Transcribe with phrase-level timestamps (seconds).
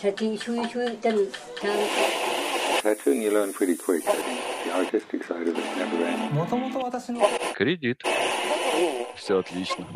[0.00, 0.98] Такие чуи-чуи,
[7.54, 8.02] Кредит.
[9.16, 9.86] Все отлично.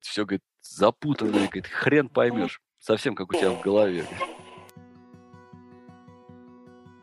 [0.00, 2.60] Все, говорит, запутанное, говорит, хрен поймешь.
[2.78, 4.04] Совсем как у тебя в голове.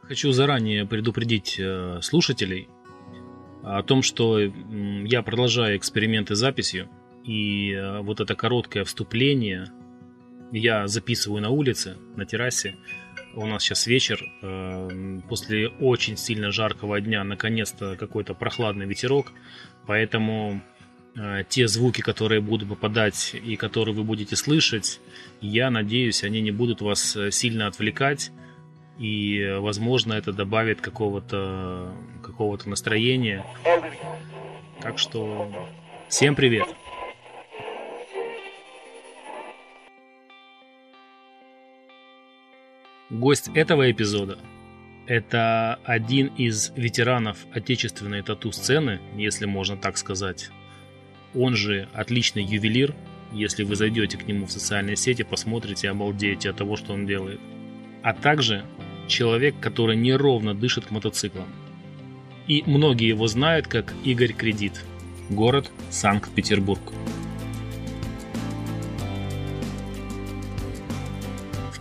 [0.04, 2.70] Хочу заранее предупредить э, слушателей
[3.64, 6.89] о том, что я продолжаю эксперименты с записью.
[7.23, 9.66] И э, вот это короткое вступление
[10.52, 12.75] я записываю на улице, на террасе.
[13.33, 19.32] У нас сейчас вечер, э, после очень сильно жаркого дня, наконец-то какой-то прохладный ветерок,
[19.87, 20.61] поэтому
[21.15, 25.00] э, те звуки, которые будут попадать и которые вы будете слышать,
[25.39, 28.32] я надеюсь, они не будут вас э, сильно отвлекать,
[28.99, 33.45] и, э, возможно, это добавит какого-то какого-то настроения.
[34.81, 35.49] Так что
[36.09, 36.67] всем привет!
[43.11, 44.39] Гость этого эпизода–
[45.05, 50.49] это один из ветеранов отечественной тату-сцены, если можно так сказать.
[51.35, 52.95] Он же отличный ювелир.
[53.33, 57.41] Если вы зайдете к нему в социальные сети, посмотрите, обалдеете от того, что он делает.
[58.02, 58.63] А также
[59.08, 61.50] человек, который неровно дышит к мотоциклам.
[62.47, 64.85] И многие его знают как Игорь Кредит.
[65.30, 66.94] Город Санкт-Петербург.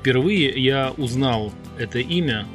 [0.01, 2.47] Впервые я узнал это имя,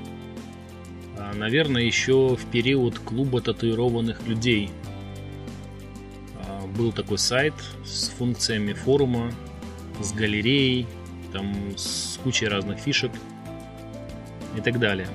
[1.16, 4.72] а, наверное, еще в период клуба татуированных людей.
[6.40, 7.54] А, Был такой сайт
[7.86, 9.32] с функциями форума,
[10.02, 10.88] с галереей,
[11.34, 13.12] там с кучей разных фишек
[14.58, 15.08] и так далее.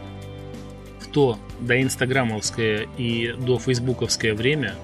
[1.01, 4.77] В то доинстаграмовское и до фейсбуковское время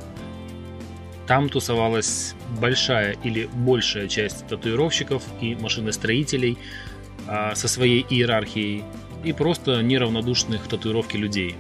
[1.28, 6.58] там тусовалась большая или большая часть татуировщиков и машиностроителей
[7.26, 8.84] со своей иерархией
[9.24, 11.56] и просто неравнодушных татуировки людей.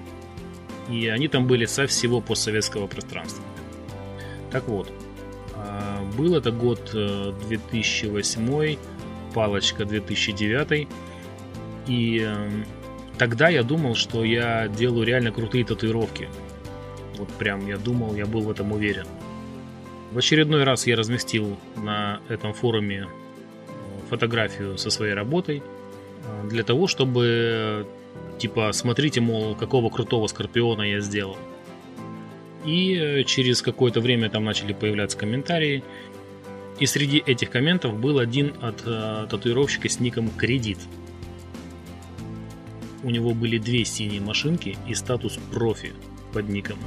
[0.88, 3.44] И они там были со всего постсоветского пространства.
[4.50, 4.92] Так вот,
[5.54, 8.78] а, был это год э, 2008,
[9.34, 10.88] палочка 2009,
[11.88, 12.50] и э,
[13.18, 16.28] тогда я думал, что я делаю реально крутые татуировки.
[17.18, 19.06] Вот прям я думал, я был в этом уверен.
[20.12, 23.25] В очередной раз я разместил на этом форуме э,
[24.08, 27.86] фотографию со своей работой э, для того, чтобы
[28.38, 31.36] типа смотрите, мол, какого крутого скорпиона я сделал.
[32.64, 35.82] И э, через какое-то время там начали появляться комментарии.
[36.78, 40.78] И среди этих комментов был один от э, татуировщика с ником Кредит.
[43.02, 45.92] У него были две синие машинки и статус профи
[46.32, 46.78] под ником.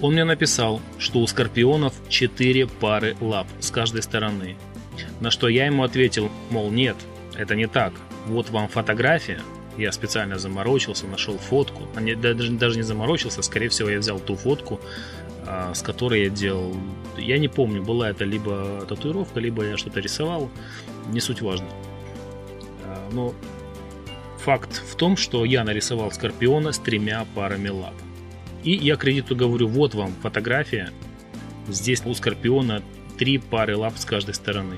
[0.00, 4.56] Он мне написал, что у скорпионов 4 пары лап с каждой стороны.
[5.20, 6.96] На что я ему ответил, мол, нет,
[7.34, 7.92] это не так.
[8.26, 9.40] Вот вам фотография.
[9.76, 11.82] Я специально заморочился, нашел фотку.
[11.94, 14.80] А не- даже, даже не заморочился, скорее всего, я взял ту фотку,
[15.46, 16.74] а, с которой я делал.
[17.16, 20.50] Я не помню, была это либо татуировка, либо я что-то рисовал.
[21.12, 21.66] Не суть важно.
[22.84, 23.34] А, Но
[24.38, 27.94] факт в том, что я нарисовал скорпиона с тремя парами лап.
[28.62, 30.90] И я кредиту говорю, вот вам фотография.
[31.68, 32.82] Здесь у скорпиона
[33.18, 34.76] три пары лап с каждой стороны.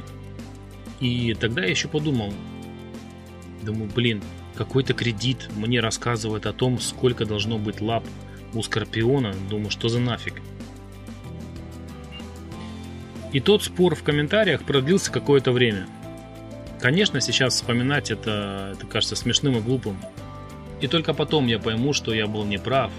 [1.00, 2.32] И тогда я еще подумал,
[3.62, 4.22] думаю, блин,
[4.56, 8.04] какой-то кредит мне рассказывает о том, сколько должно быть лап
[8.54, 9.34] у скорпиона.
[9.48, 10.34] Думаю, что за нафиг.
[13.32, 15.88] И тот спор в комментариях продлился какое-то время.
[16.80, 19.96] Конечно, сейчас вспоминать это, это кажется смешным и глупым.
[20.80, 22.92] И только потом я пойму, что я был неправ,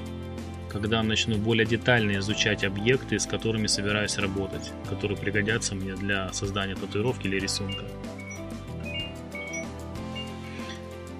[0.74, 6.76] когда начну более детально изучать объекты, с которыми собираюсь работать, которые пригодятся мне для создания
[6.76, 7.86] татуировки или рисунка.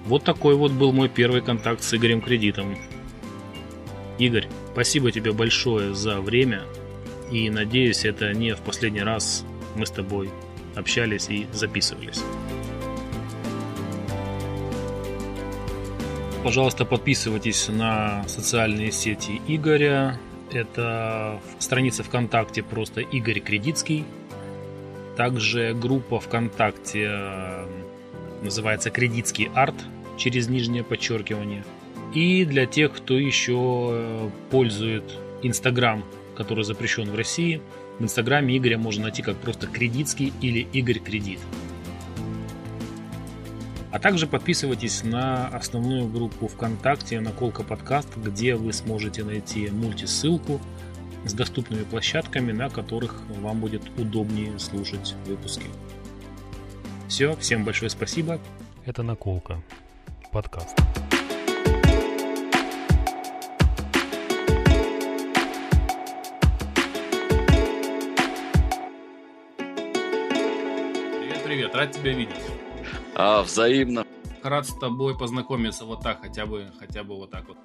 [0.04, 2.76] Вот такой вот был мой первый контакт с Игорем Кредитом.
[4.18, 6.62] Игорь, спасибо тебе большое за время,
[7.30, 9.44] и надеюсь, это не в последний раз
[9.76, 10.30] мы с тобой
[10.76, 12.22] общались и записывались.
[16.44, 20.18] Пожалуйста, подписывайтесь на социальные сети Игоря.
[20.52, 24.04] Это страница ВКонтакте просто Игорь Кредитский.
[25.16, 27.66] Также группа ВКонтакте э,
[28.42, 29.74] называется Кредитский арт
[30.18, 31.64] через нижнее подчеркивание.
[32.12, 35.04] И для тех, кто еще э, пользует
[35.42, 36.04] Инстаграм,
[36.36, 37.62] который запрещен в России,
[37.98, 41.38] в Инстаграме Игоря можно найти как просто Кредитский или Игорь Кредит.
[43.94, 50.60] А также подписывайтесь на основную группу ВКонтакте «Наколка подкаст», где вы сможете найти мультисылку
[51.24, 55.66] с доступными площадками, на которых вам будет удобнее слушать выпуски.
[57.06, 58.40] Все, всем большое спасибо.
[58.84, 59.62] Это «Наколка».
[60.32, 60.76] Подкаст.
[71.20, 72.63] Привет, привет, рад тебя видеть.
[73.16, 74.04] А, взаимно.
[74.42, 77.56] Рад с тобой познакомиться вот так, хотя бы, хотя бы вот так вот.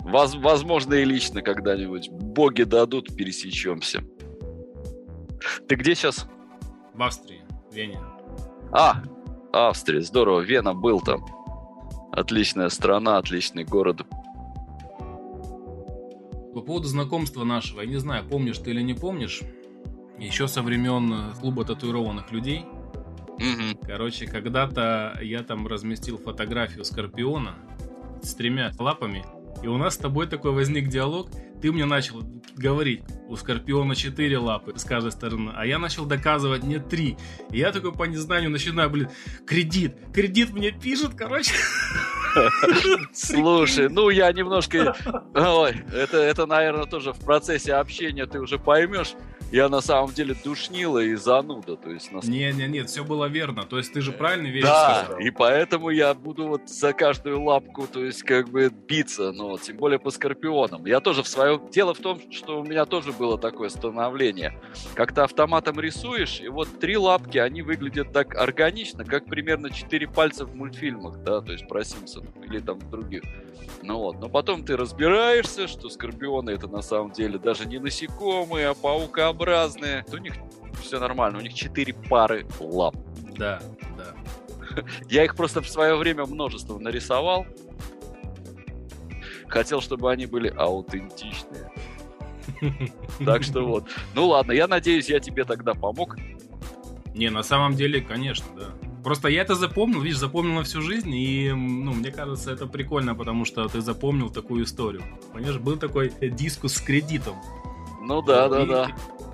[0.00, 2.10] Воз, возможно, и лично когда-нибудь.
[2.10, 4.02] Боги дадут, пересечемся.
[5.68, 6.26] Ты где сейчас?
[6.94, 7.98] В Австрии, в Вене.
[8.72, 9.02] А,
[9.52, 10.40] Австрия, здорово.
[10.40, 11.24] Вена был там.
[12.12, 14.02] Отличная страна, отличный город.
[16.54, 19.40] По поводу знакомства нашего, я не знаю, помнишь ты или не помнишь,
[20.18, 22.66] еще со времен клуба татуированных людей.
[23.38, 23.78] Мгм.
[23.86, 27.56] Короче, когда-то я там разместил фотографию Скорпиона
[28.22, 29.24] с тремя лапами,
[29.62, 31.28] и у нас с тобой такой возник диалог.
[31.60, 32.24] Ты мне начал
[32.56, 37.16] говорить, у Скорпиона четыре лапы с каждой стороны, а я начал доказывать мне три.
[37.50, 39.08] И я такой по незнанию начинаю, блин,
[39.46, 41.54] кредит, кредит мне пишет, короче.
[43.12, 44.96] Слушай, ну я немножко...
[45.34, 49.14] Ой, это, это, наверное, тоже в процессе общения ты уже поймешь.
[49.52, 51.76] Я на самом деле душнила и зануда.
[51.76, 52.20] То есть, на...
[52.20, 53.64] Не, не, нет, все было верно.
[53.64, 55.20] То есть ты же правильно вещь Да, сказал.
[55.20, 59.76] и поэтому я буду вот за каждую лапку, то есть как бы биться, ну, тем
[59.76, 60.86] более по скорпионам.
[60.86, 61.68] Я тоже в своем...
[61.70, 64.58] Дело в том, что у меня тоже было такое становление.
[64.94, 70.46] Как-то автоматом рисуешь, и вот три лапки, они выглядят так органично, как примерно четыре пальца
[70.46, 73.22] в мультфильмах, да, то есть про Симпсонов или там других.
[73.82, 78.68] Ну вот, но потом ты разбираешься, что скорпионы это на самом деле даже не насекомые,
[78.68, 79.41] а паукообразные.
[80.12, 80.34] У них
[80.80, 82.96] все нормально, у них четыре пары лап.
[83.36, 83.60] Да,
[83.96, 84.82] да.
[85.08, 87.46] Я их просто в свое время множество нарисовал.
[89.48, 91.70] Хотел, чтобы они были аутентичные.
[93.24, 93.84] Так что вот.
[94.14, 96.16] Ну ладно, я надеюсь, я тебе тогда помог.
[97.14, 98.66] Не, на самом деле, конечно, да.
[99.04, 103.14] Просто я это запомнил, видишь, запомнил на всю жизнь, и, ну, мне кажется, это прикольно,
[103.14, 105.02] потому что ты запомнил такую историю.
[105.32, 107.36] Понимаешь, был такой дискус с кредитом.
[108.00, 108.88] Ну да, да, И- да.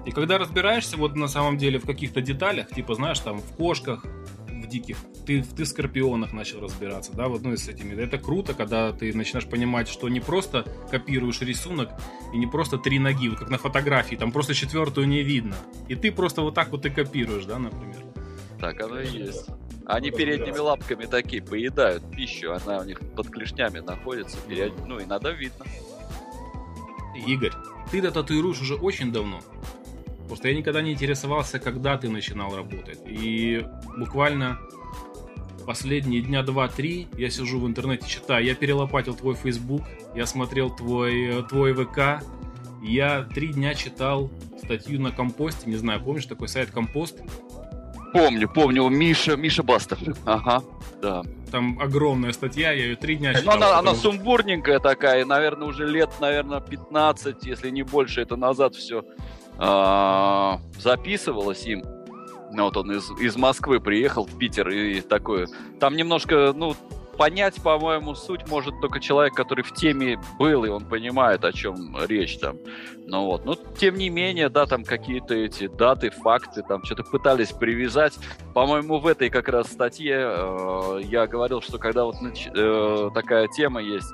[0.08, 4.06] И когда разбираешься вот на самом деле в каких-то деталях, типа, знаешь, там, в кошках,
[4.48, 4.96] в диких,
[5.26, 7.94] ты, ты в скорпионах начал разбираться, да, вот, ну, и с этими.
[7.94, 11.90] Это круто, когда ты начинаешь понимать, что не просто копируешь рисунок,
[12.32, 15.56] и не просто три ноги, вот как на фотографии, там просто четвертую не видно.
[15.88, 18.02] И ты просто вот так вот и копируешь, да, например.
[18.58, 19.46] Так оно и есть.
[19.84, 25.32] Они передними лапками такие поедают пищу, она у них под клешнями находится, перед- ну иногда
[25.32, 25.66] видно.
[27.26, 27.52] Игорь,
[27.90, 29.40] ты-то татуируешь уже очень давно.
[30.28, 33.00] Просто я никогда не интересовался, когда ты начинал работать.
[33.06, 33.64] И
[33.96, 34.58] буквально
[35.66, 38.44] последние дня два-три я сижу в интернете, читаю.
[38.44, 39.82] Я перелопатил твой Facebook,
[40.14, 42.22] я смотрел твой, твой ВК.
[42.82, 44.30] Я три дня читал
[44.62, 45.68] статью на Компосте.
[45.68, 47.18] Не знаю, помнишь такой сайт Компост?
[48.12, 49.98] Помню, помню, Миша, Миша Бастов.
[50.24, 50.62] Ага,
[51.02, 51.22] да.
[51.50, 53.54] Там огромная статья, я ее три дня Ну, читал.
[53.56, 58.74] она, она потому- сумбурненькая такая, наверное, уже лет, наверное, 15, если не больше, это назад
[58.76, 59.02] все
[59.58, 61.82] записывалось им.
[62.52, 65.48] Ну, вот он из, из Москвы приехал в Питер и такое.
[65.80, 66.74] Там немножко, ну,
[67.18, 71.96] понять, по-моему, суть может только человек, который в теме был, и он понимает, о чем
[72.06, 72.56] речь там.
[73.06, 77.52] Ну вот, но тем не менее, да, там какие-то эти даты, факты, там что-то пытались
[77.52, 78.18] привязать.
[78.54, 83.82] По-моему, в этой как раз статье э, я говорил, что когда вот э, такая тема
[83.82, 84.12] есть,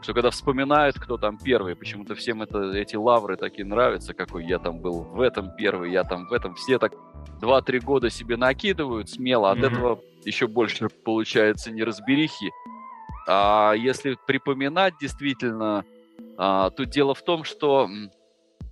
[0.00, 4.58] что когда вспоминают, кто там первый, почему-то всем это, эти лавры такие нравятся, какой я
[4.58, 6.92] там был в этом первый, я там в этом, все так
[7.40, 9.66] 2-3 года себе накидывают смело, от Мгм.
[9.66, 12.50] этого еще больше получается неразберихи.
[13.26, 15.84] А если припоминать действительно,
[16.38, 17.88] а, тут дело в том, что,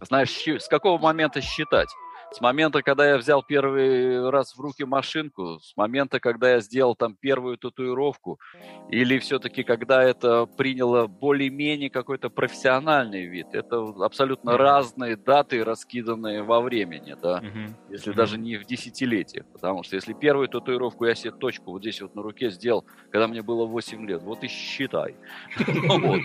[0.00, 1.88] знаешь, с какого момента считать?
[2.33, 6.97] С момента, когда я взял первый раз в руки машинку, с момента, когда я сделал
[6.97, 8.40] там первую татуировку,
[8.88, 13.49] или все-таки когда это приняло более-менее какой-то профессиональный вид.
[13.52, 14.59] Это абсолютно Мгм.
[14.59, 17.78] разные даты, раскиданные во времени, да Мгм.
[17.88, 18.12] если Мгм.
[18.12, 19.45] даже не в десятилетиях.
[19.52, 23.28] Потому что если первую татуировку я себе точку вот здесь вот на руке сделал, когда
[23.28, 25.18] мне было 8 лет, вот и считай.
[26.02, 26.21] Ну.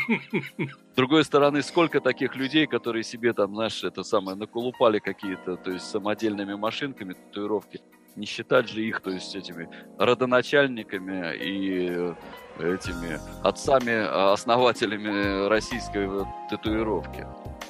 [0.94, 5.72] С другой стороны, сколько таких людей, которые себе там, знаешь, это самое, наколупали какие-то, то
[5.72, 7.82] есть самодельными машинками татуировки.
[8.16, 12.14] Не считать же их, то есть этими родоначальниками и
[12.60, 17.26] этими отцами-основателями российской вот татуировки.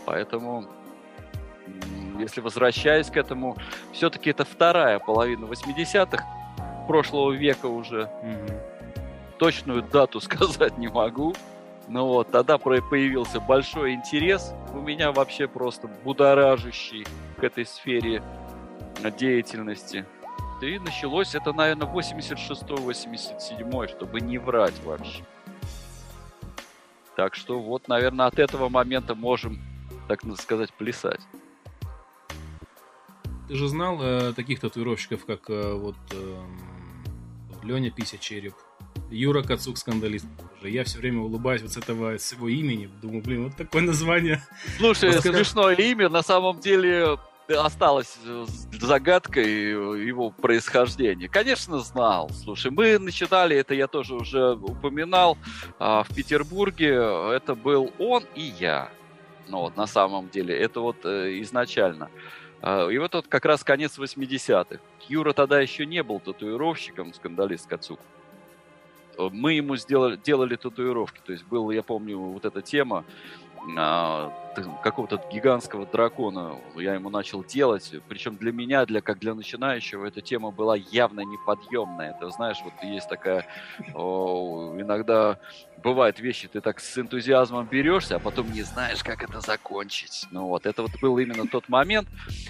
[0.06, 0.66] Поэтому,
[2.20, 3.56] если возвращаясь к этому,
[3.94, 6.26] все-таки это вторая половина 80-х
[6.88, 8.10] прошлого века уже.
[8.24, 8.60] Мгм.
[9.38, 11.34] Точную дату сказать не могу.
[11.88, 17.06] Ну вот, тогда появился большой интерес у меня вообще просто будоражащий
[17.42, 18.24] к этой сфере
[19.18, 20.06] деятельности.
[20.62, 25.26] И началось это, наверное, 86-87, чтобы не врать вообще.
[27.16, 29.60] Так что вот, наверное, от этого момента можем,
[30.08, 31.22] так сказать, плясать.
[33.48, 36.44] Ты же знал э, таких татуировщиков, как э, вот э,
[37.64, 38.54] Леня Пися Череп,
[39.10, 40.28] Юра Кацук скандалист.
[40.62, 42.88] Я все время улыбаюсь вот с этого с его имени.
[43.02, 44.44] Думаю, блин, вот такое название.
[44.78, 45.38] Слушай, Расскажи.
[45.38, 47.18] смешное имя, на самом деле
[47.48, 48.46] осталось э,
[48.80, 49.72] загадкой
[50.08, 51.28] его происхождения.
[51.28, 52.30] Конечно, знал.
[52.30, 55.38] Слушай, мы начинали, это я тоже уже упоминал,
[55.80, 56.94] а, в Петербурге.
[57.36, 58.90] Это был он и я.
[59.48, 62.10] Ну вот, на самом деле, это вот э, изначально.
[62.62, 64.80] А, И вот это как раз конец 80-х.
[65.10, 68.00] Юра тогда еще не был татуировщиком, скандалист Кацук.
[69.18, 71.20] Э, Мы ему сделали, делали татуировки.
[71.26, 73.04] То есть был, я помню, вот эта тема
[74.84, 77.94] какого-то гигантского дракона я ему начал делать.
[78.08, 82.18] Причем для меня, для как для начинающего, эта тема была явно неподъемная.
[82.20, 83.46] Ты знаешь, вот есть такая...
[83.94, 85.40] о, иногда
[85.84, 90.26] бывают вещи, ты так с энтузиазмом берешься, а потом не знаешь, как это закончить.
[90.32, 92.08] Ну вот, это вот был именно тот момент.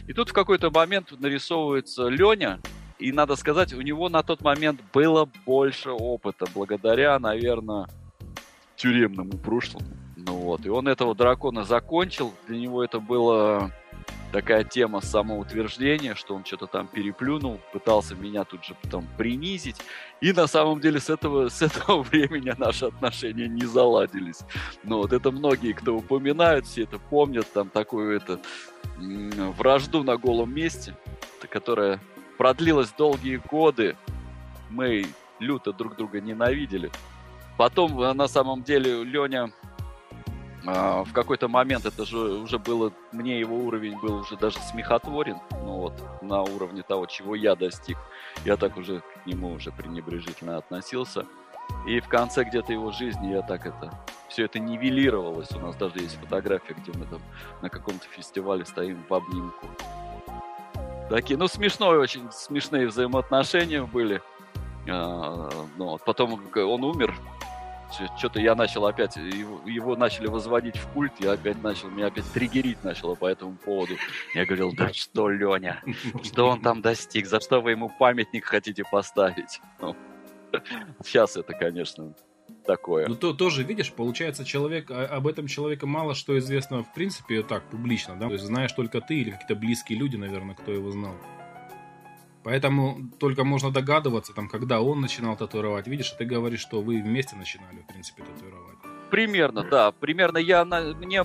[0.08, 2.60] И тут в какой-то момент нарисовывается Леня,
[3.00, 7.88] и надо сказать, у него на тот момент было больше опыта, благодаря, наверное,
[8.76, 10.01] тюремному прошлому.
[10.26, 12.34] Ну вот, и он этого дракона закончил.
[12.48, 13.72] Для него это была
[14.32, 19.78] такая тема самоутверждения, что он что-то там переплюнул, пытался меня тут же потом принизить.
[20.22, 24.40] И на самом деле с этого, с этого времени наши отношения не заладились.
[24.84, 28.40] Ну вот это многие, кто упоминают, все это помнят, там такую это
[29.58, 30.96] вражду на голом месте,
[31.50, 32.00] которая
[32.38, 33.96] продлилась долгие годы.
[34.70, 35.06] Мы
[35.40, 36.92] люто друг друга ненавидели.
[37.58, 39.61] Потом, э, на самом деле, Леня а,
[40.64, 45.78] в какой-то момент, это же уже было, мне его уровень был уже даже смехотворен, ну
[45.78, 47.98] вот, на уровне того, чего я достиг.
[48.46, 51.26] Я так уже к нему уже пренебрежительно относился.
[51.88, 53.92] И в конце где-то его жизни я так это...
[54.28, 55.52] Все это нивелировалось.
[55.52, 57.20] У нас даже есть фотография, где мы там
[57.62, 59.68] на каком-то фестивале стоим в обнимку.
[61.10, 64.22] Такие, ну, смешной очень, смешные взаимоотношения были.
[64.90, 67.14] А, ну, потом он умер,
[68.18, 72.26] что-то я начал опять, его, его начали возводить в культ, я опять начал, меня опять
[72.32, 73.96] триггерить начало по этому поводу.
[74.34, 75.84] Я говорил, да что, Леня,
[76.24, 79.60] что он там достиг, за что вы ему памятник хотите поставить?
[79.80, 79.96] Ну,
[81.04, 82.14] сейчас это, конечно,
[82.66, 83.08] такое.
[83.08, 87.44] Ну, то, тоже, видишь, получается, человек, а- об этом человека мало что известно, в принципе,
[87.44, 88.28] так, публично, да?
[88.28, 91.16] То есть знаешь только ты или какие-то близкие люди, наверное, кто его знал.
[92.44, 95.88] Поэтому только можно догадываться, там, когда он начинал татуировать.
[95.88, 98.78] Видишь, ты говоришь, что вы вместе начинали, в принципе, татуировать.
[99.12, 99.92] Примерно, да.
[99.92, 101.24] Примерно я на, мне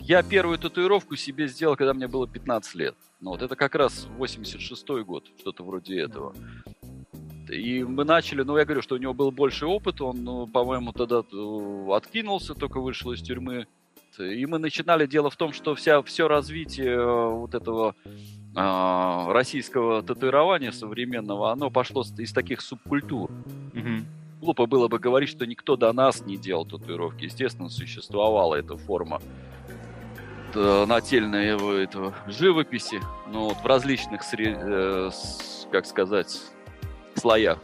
[0.00, 2.96] я первую татуировку себе сделал, когда мне было 15 лет.
[3.20, 6.34] Ну вот это как раз 86 год, что-то вроде этого.
[7.48, 10.92] И мы начали, ну я говорю, что у него был больше опыт, он, ну, по-моему,
[10.92, 13.66] тогда э, откинулся, только вышел из тюрьмы.
[14.18, 17.94] И мы начинали, дело в том, что вся, все развитие э, вот этого
[18.54, 23.30] а, российского татуирования современного, оно пошло из таких субкультур.
[24.40, 27.24] Глупо было бы говорить, что никто до нас не делал татуировки.
[27.24, 29.20] Естественно, существовала эта форма
[30.86, 35.10] нательной его- этого живописи, ну вот в различных, сре- э,
[35.70, 36.38] как сказать,
[37.14, 37.58] слоях.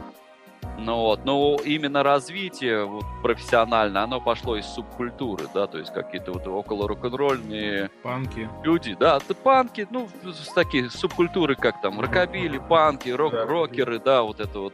[0.77, 6.31] Ну вот, но именно развитие вот, профессионально, оно пошло из субкультуры, да, то есть какие-то
[6.31, 8.49] вот около рок-н-ролльные Панки.
[8.63, 10.07] люди, да, это панки, ну,
[10.55, 13.45] такие субкультуры, как там, рокобили, панки, рок, Да.
[13.45, 14.73] рокеры, да, вот это вот.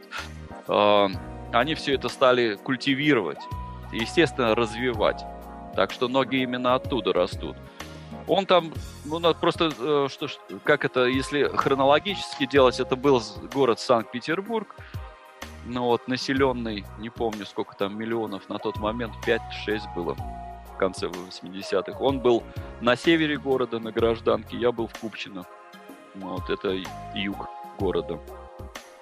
[0.68, 1.08] э,
[1.52, 3.40] они все это стали культивировать,
[3.92, 5.24] естественно, развивать.
[5.74, 7.56] Так что ноги именно оттуда растут.
[8.28, 8.72] Он там,
[9.04, 10.28] ну, просто, э, что,
[10.64, 13.20] как это, если хронологически делать, это был
[13.52, 14.74] город Санкт-Петербург,
[15.66, 21.06] ну вот, населенный, не помню, сколько там миллионов на тот момент, 5-6 было в конце
[21.06, 21.98] 80-х.
[21.98, 22.42] Он был
[22.80, 25.44] на севере города, на гражданке, я был в Купчино.
[26.14, 26.76] Вот, это
[27.14, 28.18] юг города.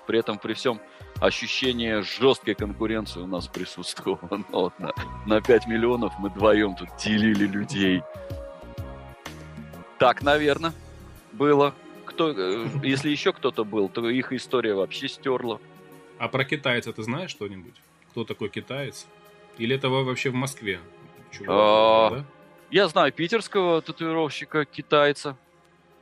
[0.06, 0.80] При этом, при всем,
[1.20, 4.44] ощущение жесткой конкуренции у нас присутствовало.
[4.50, 4.92] Вот, на,
[5.26, 8.02] на 5 миллионов мы вдвоем тут делили людей.
[9.98, 10.72] Так, наверное,
[11.32, 11.74] было.
[12.04, 15.58] Кто, э, если еще кто-то был, то их история вообще стерла.
[16.18, 17.74] А про китайца ты знаешь что-нибудь?
[18.10, 19.06] Кто такой китаец?
[19.58, 20.80] Или это во- вообще в Москве?
[21.32, 22.24] чувак, А, да?
[22.70, 25.36] Я знаю питерского татуировщика, китайца.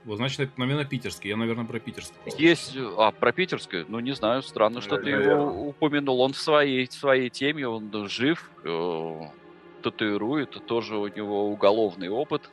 [0.05, 1.31] Вот, значит, это, наверное, питерский.
[1.31, 2.15] Я, наверное, про питерский.
[2.39, 6.21] Есть, э, а, про питерское, ну, не знаю, странно, что ты его упомянул.
[6.21, 8.51] Он в своей, своей теме, он жив.
[8.65, 9.21] э,
[9.83, 12.49] татуирует, тоже у него уголовный опыт,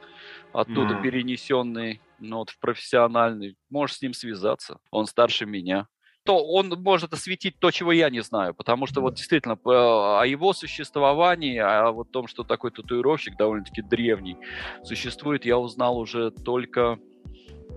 [0.51, 3.55] оттуда перенесенный, ну, вот, в профессиональный.
[3.69, 5.87] Можешь с ним связаться, он старше меня.
[6.23, 10.25] То он может осветить то, чего я не знаю, потому что вот действительно по- о
[10.25, 14.37] его существовании, о вот том, что такой татуировщик довольно-таки древний
[14.83, 16.99] существует, я узнал уже только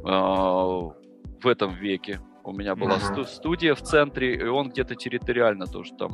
[0.05, 2.21] э, в этом веке.
[2.45, 6.11] У меня была сту- студия в центре, и он где-то территориально тоже там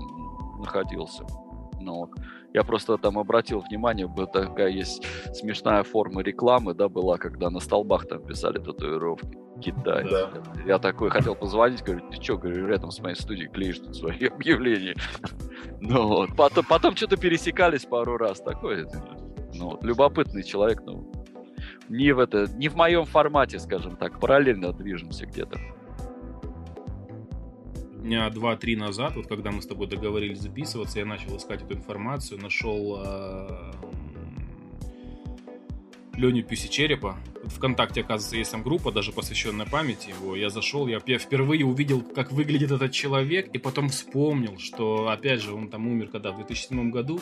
[0.61, 1.25] находился.
[1.81, 2.11] Ну, вот.
[2.55, 5.05] Я просто там обратил внимание, такая есть
[5.35, 9.39] смешная форма рекламы, да, была, когда на столбах там писали татуировки.
[9.61, 10.05] Китай.
[10.09, 10.31] Да.
[10.67, 14.27] Я такой хотел позвонить, говорю, ты что, говорю, рядом с моей студией клеишь тут свои
[14.27, 14.97] объявления.
[15.81, 16.37] Ну вот.
[16.37, 18.41] Потом, потом что-то пересекались пару раз.
[18.41, 18.87] Такой,
[19.55, 21.11] ну, вот, любопытный человек, ну,
[21.89, 25.59] не в это, не в моем формате, скажем так, параллельно движемся где-то.
[28.03, 32.41] Дня два-три назад, вот когда мы с тобой договорились записываться, я начал искать эту информацию,
[32.41, 33.73] нашел э,
[36.19, 37.17] Леню Пюсичерепа.
[37.45, 40.35] В ВКонтакте, оказывается, есть там группа, даже посвященная памяти его.
[40.35, 45.55] Я зашел, я впервые увидел, как выглядит этот человек, и потом вспомнил, что, опять же,
[45.55, 47.21] он там умер когда, в 2007 году,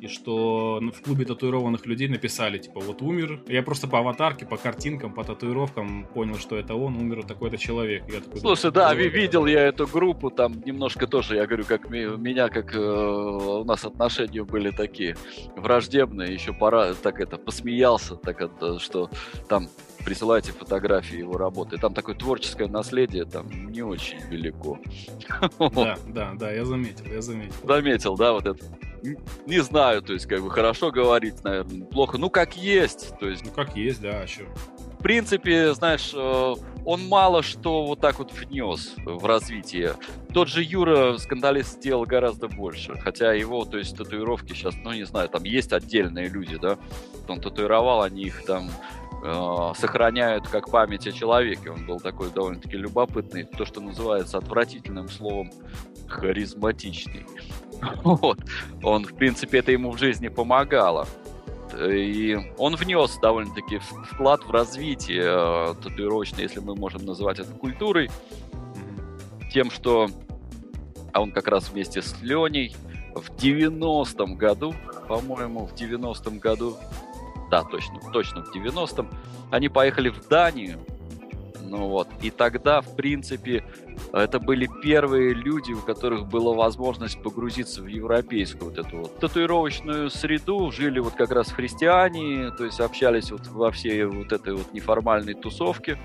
[0.00, 3.42] и что ну, в клубе татуированных людей написали, типа, вот умер.
[3.48, 8.04] Я просто по аватарке, по картинкам, по татуировкам понял, что это он, умер такой-то человек.
[8.12, 11.64] Я такой, Слушай, да, «Ой, ви- видел я эту группу, там немножко тоже, я говорю,
[11.64, 15.16] как меня, как э, у нас отношения были такие
[15.56, 19.10] враждебные, еще пора, так это, посмеялся, так это, что
[19.48, 19.68] там
[20.04, 21.76] присылайте фотографии его работы.
[21.76, 24.78] Там такое творческое наследие, там не очень велико.
[25.58, 27.54] Да, да, да, я заметил, я заметил.
[27.64, 28.64] Заметил, да, вот это.
[29.46, 32.18] Не знаю, то есть, как бы хорошо говорить, наверное, плохо.
[32.18, 33.18] Ну, как есть.
[33.18, 34.44] То есть, Ну, как есть, да, а что?
[34.98, 39.94] в принципе, знаешь, э, он мало что вот так вот внес в развитие.
[40.34, 42.96] Тот же Юра, скандалист, сделал гораздо больше.
[42.96, 46.78] Хотя его, то есть, татуировки сейчас, ну, не знаю, там есть отдельные люди, да,
[47.28, 48.70] он татуировал, они их там
[49.22, 51.70] э, сохраняют как память о человеке.
[51.70, 55.52] Он был такой довольно-таки любопытный, то, что называется отвратительным словом
[56.08, 57.24] харизматичный.
[58.02, 58.38] Вот.
[58.82, 61.06] Он, в принципе, это ему в жизни помогало.
[61.78, 68.10] И он внес довольно-таки вклад в развитие э, татуировочной, если мы можем называть это культурой,
[69.52, 70.08] тем, что
[71.12, 72.74] а он как раз вместе с Леней
[73.14, 74.74] в 90-м году,
[75.08, 76.76] по-моему, в 90-м году,
[77.50, 79.08] да, точно, точно в 90-м,
[79.50, 80.78] они поехали в Данию,
[81.68, 83.64] ну вот, и тогда, в принципе,
[84.12, 90.10] это были первые люди, у которых была возможность погрузиться в европейскую вот эту вот татуировочную
[90.10, 94.72] среду, жили вот как раз христиане, то есть общались вот во всей вот этой вот
[94.72, 95.98] неформальной тусовке.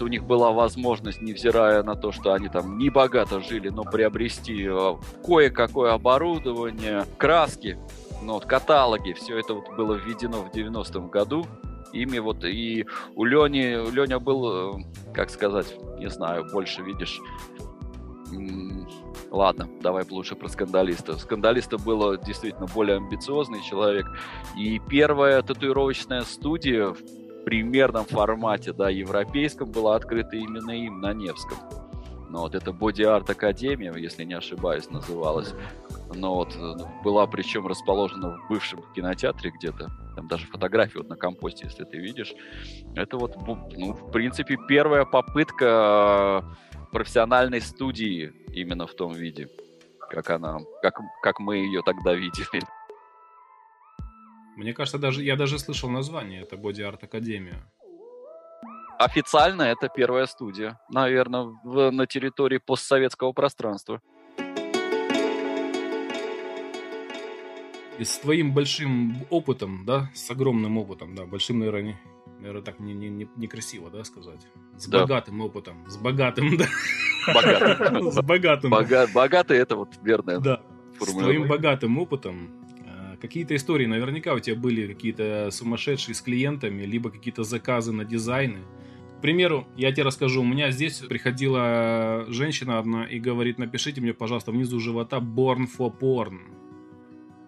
[0.00, 4.68] У них была возможность, невзирая на то, что они там не богато жили, но приобрести
[4.70, 4.94] э,
[5.26, 7.76] кое-какое оборудование, краски,
[8.22, 11.46] ну, вот, каталоги, все это вот было введено в 90-м году.
[11.92, 14.82] Ими вот и у Лени, у Леня был, э,
[15.14, 17.20] как сказать, не знаю, больше видишь.
[19.30, 21.16] Ладно, давай лучше про скандалиста.
[21.18, 24.06] Скандалиста было действительно более амбициозный человек.
[24.56, 31.58] И первая татуировочная студия в примерном формате, да, европейском, была открыта именно им на Невском.
[32.30, 35.54] Ну, вот это Body Art Академия, если не ошибаюсь, называлась.
[36.14, 39.90] Но вот э, была причем расположена в бывшем кинотеатре где-то.
[40.18, 42.34] Там даже фотографии вот на компосте, если ты видишь.
[42.96, 46.42] Это вот, ну, в принципе, первая попытка
[46.74, 49.48] э, профессиональной студии именно в том виде,
[50.10, 52.62] как она, как, как мы ее тогда видели.
[54.56, 57.62] Мне кажется, даже я даже слышал название, это Body Art Академия.
[58.98, 64.00] Официально это первая студия, наверное, в- на территории постсоветского пространства.
[67.98, 71.96] И с твоим большим опытом, да, с огромным опытом, да, большим, наверное, не,
[72.38, 74.46] наверное так не, не, не- некрасиво, да, сказать.
[74.76, 75.00] С Да.
[75.00, 76.66] богатым опытом, с богатым, да.
[77.34, 78.12] Богатый.
[78.12, 78.70] С богатым.
[78.70, 80.62] Бога- Богатый это вот верная Да.
[81.00, 82.50] С твоим богатым опытом
[82.86, 88.04] э, какие-то истории наверняка у тебя были какие-то сумасшедшие с клиентами, либо какие-то заказы на
[88.04, 88.60] дизайны.
[89.18, 94.14] К примеру, я тебе расскажу, у меня здесь приходила женщина одна и говорит, напишите мне,
[94.14, 96.38] пожалуйста, внизу живота born for porn.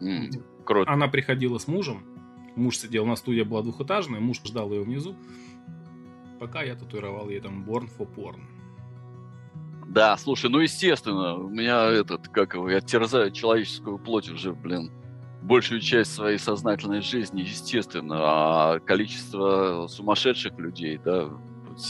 [0.01, 0.31] М,
[0.65, 0.91] Круто.
[0.91, 2.03] Она приходила с мужем,
[2.57, 5.17] муж сидел, у нас студия была двухэтажная, муж ждал ее внизу,
[6.39, 8.41] пока я татуировал ей там born for porn.
[9.87, 14.93] Да, слушай, ну естественно, у меня этот, как его, я терзаю человеческую плоть уже, блин,
[15.43, 21.31] большую часть своей сознательной жизни, естественно, а количество сумасшедших людей, да,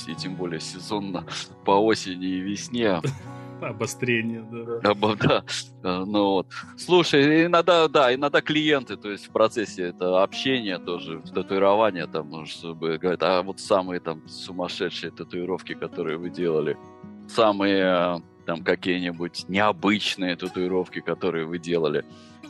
[0.07, 1.27] и тем более сезонно
[1.65, 3.01] по осени и весне,
[3.71, 4.91] Обострение, да.
[4.91, 5.45] Обо- Да,
[5.83, 6.47] Э, ну вот.
[6.77, 12.47] Слушай, иногда, да, иногда клиенты, то есть в процессе это общения тоже, татуирования, там, ну,
[12.47, 16.77] чтобы говорят, а вот самые там сумасшедшие татуировки, которые вы делали,
[17.29, 22.05] самые э, там какие-нибудь необычные татуировки, которые вы делали.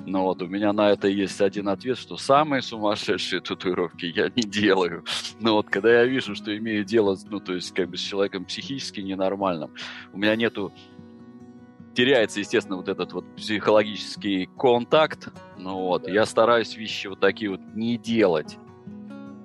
[0.06, 4.42] Но вот у меня на это есть один ответ, что самые сумасшедшие татуировки я не
[4.42, 5.04] делаю.
[5.40, 8.46] Но вот когда я вижу, что имею дело, ну, то есть как бы с человеком
[8.46, 9.70] психически ненормальным,
[10.14, 10.72] у меня нету
[11.94, 15.28] теряется, естественно, вот этот вот психологический контакт.
[15.58, 18.58] Ну вот, я стараюсь вещи вот такие вот не делать.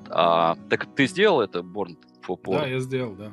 [0.10, 2.62] А, так ты сделал это, Борн Фопор?
[2.62, 3.32] Да, я сделал, да.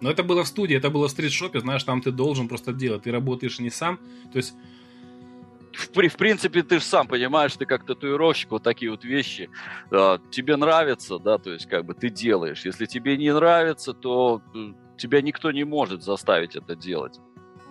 [0.00, 3.04] Но это было в студии, это было в стрит-шопе, знаешь, там ты должен просто делать.
[3.04, 3.98] Ты работаешь не сам.
[4.32, 4.54] То есть
[5.72, 9.48] в, в принципе, ты же сам понимаешь, ты как татуировщик, вот такие вот вещи,
[9.90, 12.64] э, тебе нравится, да, то есть как бы ты делаешь.
[12.64, 17.20] Если тебе не нравится, то э, тебя никто не может заставить это делать.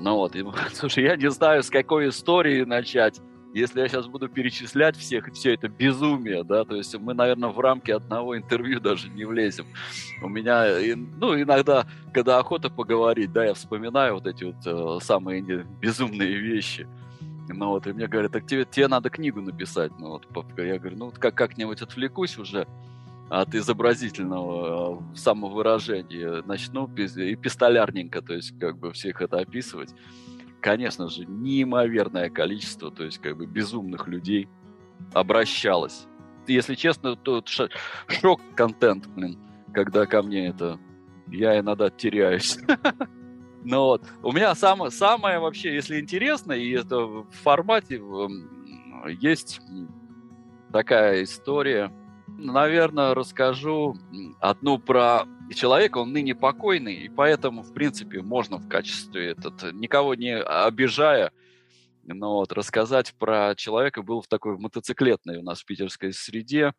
[0.02, 3.20] Ну вот, и, слушай, я не знаю, с какой истории начать.
[3.54, 7.60] Если я сейчас буду перечислять всех, все это безумие, да, то есть мы, наверное, в
[7.60, 9.66] рамки одного интервью даже не влезем.
[10.24, 15.04] У меня, и- ну, иногда, когда охота поговорить, да, я вспоминаю вот эти вот э,
[15.04, 15.42] самые
[15.82, 16.88] безумные вещи.
[17.50, 19.92] Ну вот, и мне говорят, так тебе, тебе надо книгу написать.
[20.00, 20.26] Ну вот,
[20.58, 22.66] я говорю, ну вот как, как-нибудь отвлекусь уже
[23.32, 29.96] от изобразительного э, самовыражения, начну пис- эпистолярненько, то есть как бы всех это описывать.
[30.60, 34.50] Конечно же, неимоверное количество, то есть как бы безумных людей
[35.14, 36.08] обращалось.
[36.46, 37.42] Если честно, то
[38.08, 39.40] шок-контент, блин,
[39.74, 40.78] когда ко мне это...
[41.28, 42.60] Я иногда теряюсь.
[43.64, 48.02] Ну вот, у меня самое, самое вообще, если интересно, и это в формате
[49.20, 49.62] есть
[50.74, 51.92] такая история.
[52.44, 53.96] Наверное, расскажу
[54.40, 60.16] одну про человека, он ныне покойный, и поэтому, в принципе, можно в качестве этот, никого
[60.16, 61.32] не обижая,
[62.04, 66.74] но вот рассказать про человека был в такой мотоциклетной у нас в питерской среде.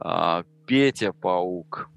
[0.00, 1.90] а, Петя Паук,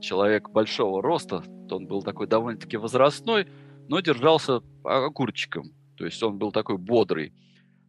[0.00, 3.46] человек большого роста, он был такой довольно-таки возрастной,
[3.88, 5.72] но держался огурчиком.
[5.98, 7.34] То есть он был такой бодрый.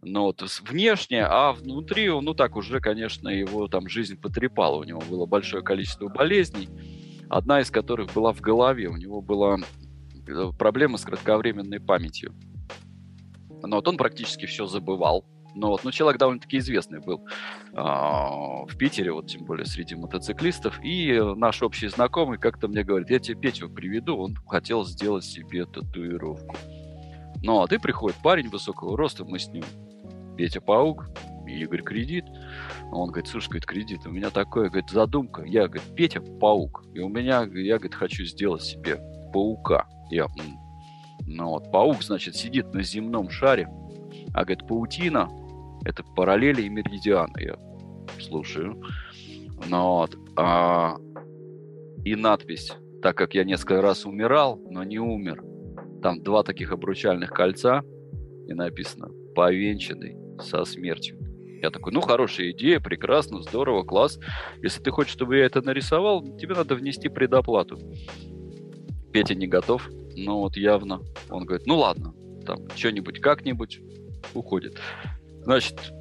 [0.02, 4.78] Но вот с- внешне, а внутри, он, ну так уже, конечно, его там жизнь потрепала.
[4.78, 6.70] У него было большое количество болезней,
[7.30, 8.88] одна из которых была в голове.
[8.88, 9.58] У него была
[10.28, 12.34] э, проблема с кратковременной памятью.
[13.62, 15.26] Но вот он практически все забывал.
[15.56, 17.26] Но вот, ну, человек довольно-таки известный был
[17.74, 20.80] а, в Питере, вот тем более среди мотоциклистов.
[20.84, 25.26] И э, наш общий знакомый как-то мне говорит, я тебе Петю приведу, он хотел сделать
[25.26, 26.56] себе татуировку.
[27.42, 29.64] Ну, а ты приходит парень высокого роста, мы с ним,
[30.40, 31.10] Петя Паук,
[31.46, 32.24] Игорь Кредит.
[32.94, 35.44] Он говорит, слушай, говорит, кредит, у меня такая, говорит, задумка.
[35.44, 39.02] Я, говорит, Петя Паук, и у меня, я, говорит, хочу сделать себе
[39.34, 39.86] паука.
[40.10, 40.28] Я,
[41.28, 43.68] ну вот, паук, значит, сидит на земном шаре,
[44.34, 45.28] а, говорит, паутина–
[45.84, 47.42] это параллели и меридианы.
[47.42, 47.56] Я
[48.22, 48.82] слушаю.
[49.68, 50.96] Ну вот, а,
[52.06, 52.72] и надпись,
[53.02, 55.44] так как я несколько раз умирал, но не умер.
[56.02, 57.82] Там два таких обручальных кольца,
[58.48, 61.18] и написано «повенчанный со смертью».
[61.62, 64.18] Я такой, ну, хорошая идея, прекрасно, здорово, класс.
[64.62, 67.78] Если ты хочешь, чтобы я это нарисовал, тебе надо внести предоплату.
[69.12, 71.02] Петя не готов, но вот явно.
[71.30, 72.14] Он говорит, ну ладно,
[72.46, 73.82] там, что-нибудь, как-нибудь,
[74.34, 74.80] уходит.
[75.44, 75.92] Значит,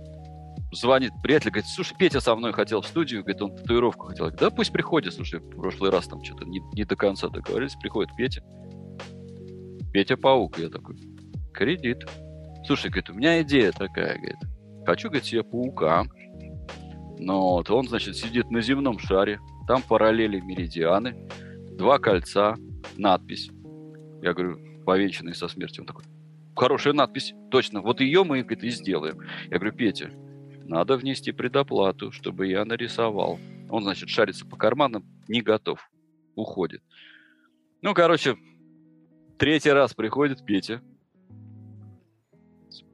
[0.72, 4.26] звонит приятель, говорит, слушай, Петя со мной хотел в студию, говорит, он татуировку хотел.
[4.26, 7.28] Я говорю, да пусть приходит, слушай, в прошлый раз там что-то не, не до конца
[7.28, 8.42] договорились, приходит Петя.
[9.92, 10.96] Петя Паук, я такой,
[11.52, 12.06] кредит.
[12.68, 14.36] Слушай, говорит, у меня идея такая, говорит,
[14.84, 16.04] хочу, говорит, себе паука.
[17.18, 21.16] Но вот он, значит, сидит на земном шаре, там параллели меридианы,
[21.78, 22.56] два кольца,
[22.98, 23.48] надпись.
[24.20, 25.84] Я говорю, повенчанный со смертью.
[25.84, 26.04] Он такой,
[26.54, 29.18] хорошая надпись, точно, вот ее мы, говорит, и сделаем.
[29.44, 30.10] Я говорю, Петя,
[30.66, 33.38] надо внести предоплату, чтобы я нарисовал.
[33.70, 35.90] Он, значит, шарится по карманам, не готов,
[36.34, 36.82] уходит.
[37.80, 38.36] Ну, короче,
[39.38, 40.82] третий раз приходит Петя,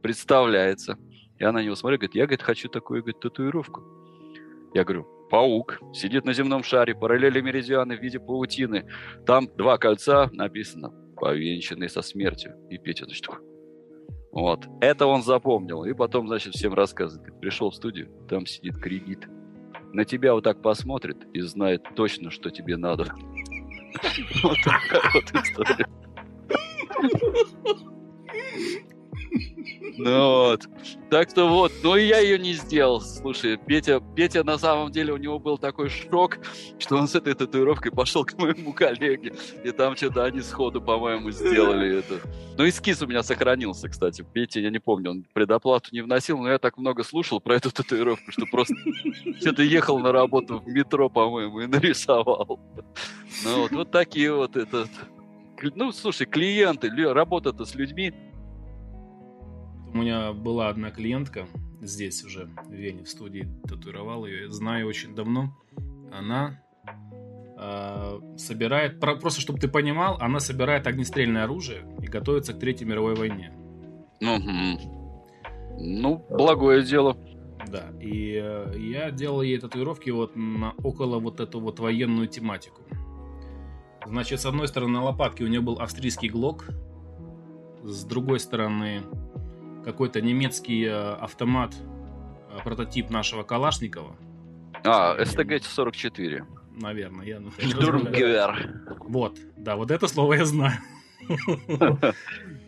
[0.04, 0.98] представляется.
[1.38, 3.82] Я на него смотрю, говорит, я, говорит, хочу такую, говорит, татуировку.
[4.74, 8.86] Я говорю, паук, сидит на земном шаре, параллели меридианы в виде паутины.
[9.24, 12.54] Там два кольца, написано, повенчанный со смертью.
[12.68, 13.26] И Петя, значит,
[14.30, 14.66] вот.
[14.82, 15.84] Это он запомнил.
[15.86, 17.40] И потом, значит, всем рассказывает.
[17.40, 19.26] Пришел в студию, там сидит кредит.
[19.94, 23.06] На тебя вот так посмотрит и знает точно, что тебе надо.
[24.42, 25.86] Вот такая вот история.
[29.96, 30.68] Ну вот.
[31.10, 33.00] Так что вот, но и я ее не сделал.
[33.00, 36.38] Слушай, Петя, Петя на самом деле у него был такой шок,
[36.78, 39.34] что он с этой татуировкой пошел к моему коллеге.
[39.62, 42.20] И там что-то они сходу, по-моему, сделали это.
[42.58, 44.24] Ну, эскиз у меня сохранился, кстати.
[44.32, 47.70] Петя, я не помню, он предоплату не вносил, но я так много слушал про эту
[47.70, 48.74] татуировку, что просто
[49.40, 52.58] что-то ехал на работу в метро, по-моему, и нарисовал.
[53.44, 54.88] Ну вот, вот такие вот этот...
[55.76, 58.12] Ну, слушай, клиенты, работа-то с людьми,
[59.94, 61.46] у меня была одна клиентка
[61.80, 64.50] здесь уже, в Вене, в студии, татуировал ее.
[64.50, 65.56] Знаю очень давно.
[66.12, 66.60] Она
[67.56, 73.14] э, собирает, просто чтобы ты понимал, она собирает огнестрельное оружие и готовится к Третьей мировой
[73.14, 73.52] войне.
[74.20, 75.78] Угу.
[75.78, 77.16] Ну, благое дело.
[77.68, 82.82] Да, и э, я делал ей татуировки вот на около вот эту вот военную тематику.
[84.06, 86.66] Значит, с одной стороны на лопатке у нее был австрийский глок,
[87.84, 89.02] с другой стороны
[89.84, 91.74] какой-то немецкий э, автомат,
[92.50, 94.16] э, прототип нашего Калашникова.
[94.84, 96.44] А, СТГ-44.
[96.80, 97.42] Наверное, я...
[97.58, 98.96] Штурмгевер.
[99.00, 100.78] Вот, да, вот это слово я знаю.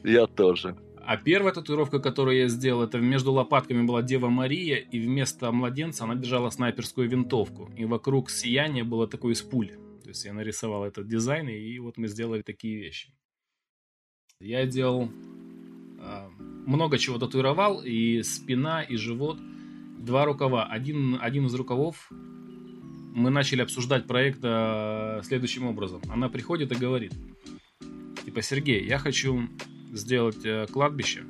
[0.05, 0.76] Я тоже.
[1.05, 6.05] А первая татуировка, которую я сделал, это между лопатками была Дева Мария, и вместо младенца
[6.05, 7.70] она держала снайперскую винтовку.
[7.76, 9.72] И вокруг сияния было такое из пуль.
[10.02, 13.12] То есть я нарисовал этот дизайн, и вот мы сделали такие вещи.
[14.40, 15.11] Я делал
[16.66, 19.38] много чего татуировал, и спина, и живот.
[19.99, 20.66] Два рукава.
[20.66, 22.11] Один, один из рукавов
[23.16, 26.03] мы начали обсуждать проект э, следующим образом.
[26.11, 27.14] Она приходит и говорит,
[28.25, 29.49] типа, Сергей, я хочу
[29.90, 31.25] сделать э, кладбище,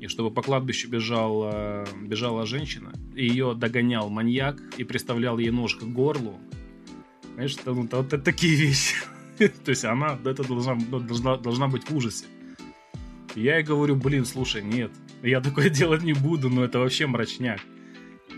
[0.00, 5.50] и чтобы по кладбищу бежал, э, бежала женщина, и ее догонял маньяк и приставлял ей
[5.50, 6.40] нож к горлу.
[7.34, 8.96] Знаешь, это, ну, это такие вещи.
[9.38, 12.24] То есть она это должна, должна, должна быть в ужасе.
[13.34, 14.92] Я ей говорю, блин, слушай, нет,
[15.22, 17.60] я такое делать не буду, но это вообще мрачняк.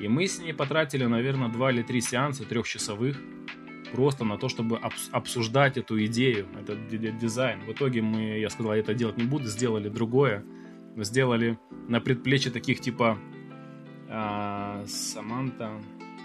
[0.00, 3.16] И мы с ней потратили, наверное, два или три сеанса трехчасовых
[3.92, 4.78] просто на то, чтобы
[5.11, 7.61] обсуждать эту идею, этот дизайн.
[7.64, 10.44] В итоге мы, я сказал, я это делать не буду, сделали другое.
[10.96, 13.18] Сделали на предплечье таких типа
[14.09, 15.72] а, Саманта,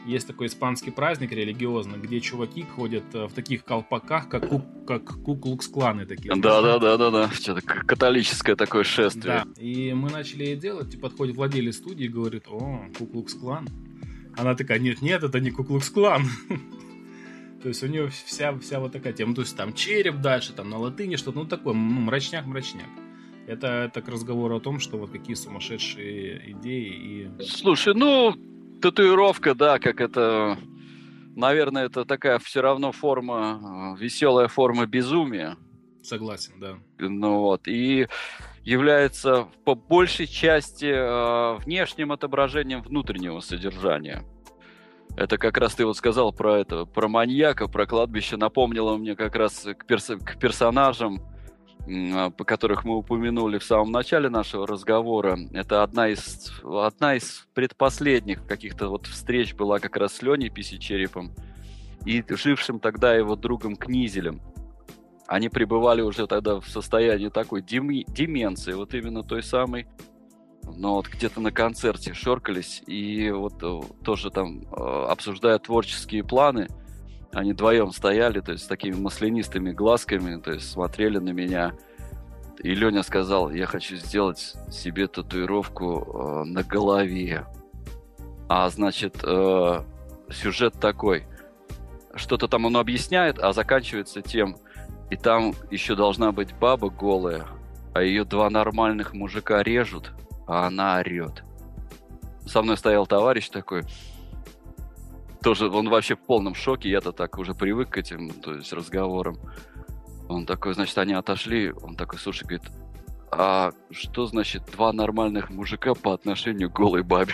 [0.06, 5.04] есть такой испанский праздник религиозный, где чуваки ходят э, в таких колпаках, как, ку как
[5.04, 6.36] куклукс-кланы такие.
[6.36, 7.30] Да, да, да, да, да.
[7.32, 9.46] Что-то католическое такое шествие.
[9.46, 9.62] Да.
[9.62, 13.68] И мы начали делать, и подходит владелец студии и говорит, о, куклукс-клан.
[14.38, 16.24] Она такая, нет, нет, это не куклукс-клан.
[17.62, 19.36] То есть у нее вся, вся вот такая тема.
[19.36, 22.90] То есть там череп дальше, там на латыни что-то, ну такое, ну, мрачняк-мрачняк.
[23.48, 27.44] Это, это к разговору о том, что вот какие сумасшедшие идеи и...
[27.44, 28.36] Слушай, ну,
[28.82, 30.58] татуировка, да, как это,
[31.36, 35.58] наверное, это такая все равно форма, э, веселая форма безумия.
[36.04, 36.78] Согласен, да.
[36.98, 38.08] Ну вот, и
[38.64, 44.24] является по большей части э, внешним отображением внутреннего содержания.
[45.18, 49.36] Это как раз ты вот сказал про это, про маньяка, про кладбище, напомнило мне как
[49.36, 51.20] раз к, перс- к персонажам
[51.86, 58.46] по которых мы упомянули в самом начале нашего разговора, это одна из, одна из предпоследних
[58.46, 61.32] каких-то вот встреч была как раз с Леней Писичерепом
[62.06, 64.42] и жившим тогда его другом Книзелем.
[65.28, 69.88] Они пребывали уже тогда в состоянии такой дем- деменции, вот именно той самой,
[70.64, 76.68] но вот где-то на концерте шоркались и вот э, тоже там э, обсуждая творческие планы–
[77.34, 81.74] они вдвоем стояли, то есть с такими маслянистыми глазками, то есть смотрели на меня.
[82.60, 87.46] И Леня сказал, я хочу сделать себе татуировку э, на голове.
[88.50, 89.84] А значит, э,
[90.30, 91.26] сюжет такой.
[92.14, 94.58] Что-то там он объясняет, а заканчивается тем,
[95.10, 97.48] и там еще должна быть баба голая,
[97.94, 100.12] а ее два нормальных мужика режут,
[100.48, 101.44] а она орет.
[102.46, 103.84] Со мной стоял товарищ такой,
[105.44, 109.38] тоже он вообще в полном шоке, я-то так уже привык к этим, то есть разговорам.
[110.30, 112.64] Он такой, значит, они отошли, он такой, слушай, говорит,
[113.32, 117.34] а что значит два нормальных мужика по отношению к голой бабе?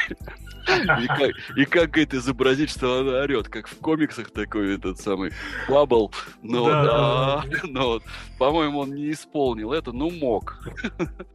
[0.67, 5.31] И как, и как говорит, изобразить, что она орет, как в комиксах такой этот самый
[5.69, 6.11] Бабл.
[6.43, 8.01] Но, да, но
[8.37, 10.59] по-моему, он не исполнил это, ну мог.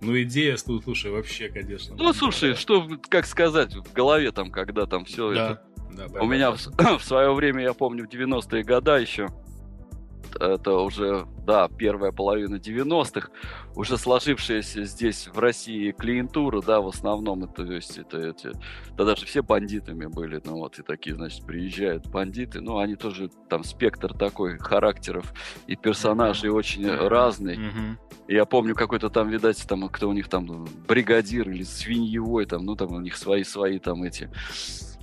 [0.02, 1.96] Ну идея, слушай, вообще, конечно.
[1.96, 5.62] Ну, слушай, что, как сказать, в голове там, когда там все это
[5.96, 6.57] да, У меня в,
[6.98, 9.28] в свое время, я помню, в 90-е годы еще
[10.40, 13.28] это уже, да, первая половина 90-х,
[13.74, 18.50] уже сложившаяся здесь, в России, клиентура, да, в основном, это, то есть, это эти,
[18.96, 23.31] да даже все бандитами были, ну вот, и такие, значит, приезжают бандиты, ну, они тоже,
[23.48, 25.33] там, спектр такой характеров
[25.66, 27.59] и персонажей очень разный.
[27.59, 27.98] Мгм.
[28.28, 32.64] И Я помню, какой-то там, видать, там, кто у них там, бригадир или свиньевой, там,
[32.64, 34.31] ну, там у них свои-свои там эти,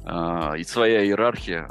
[0.05, 1.69] и своя иерархия.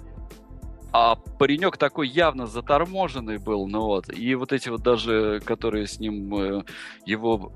[0.92, 6.00] А паренек такой явно заторможенный был, ну вот, и вот эти вот даже, которые с
[6.00, 6.64] ним, э,
[7.04, 7.52] его,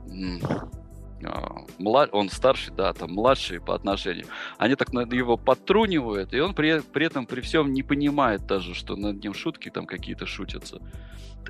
[1.25, 1.65] а,
[2.13, 4.27] он старший, да, там, младший по отношению,
[4.59, 8.75] они так над его подтрунивают, и он при, при этом, при всем не понимает даже,
[8.75, 10.83] что над ним шутки там какие-то шутятся.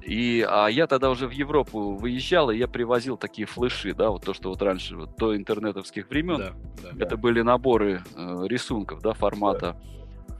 [0.04, 4.24] И, а я тогда уже в Европу выезжал, и я привозил такие флеши, да, вот
[4.24, 6.52] то, что вот раньше, вот до интернетовских времен, Да,
[6.82, 7.04] да.
[7.04, 9.80] это были наборы э, рисунков, да, формата,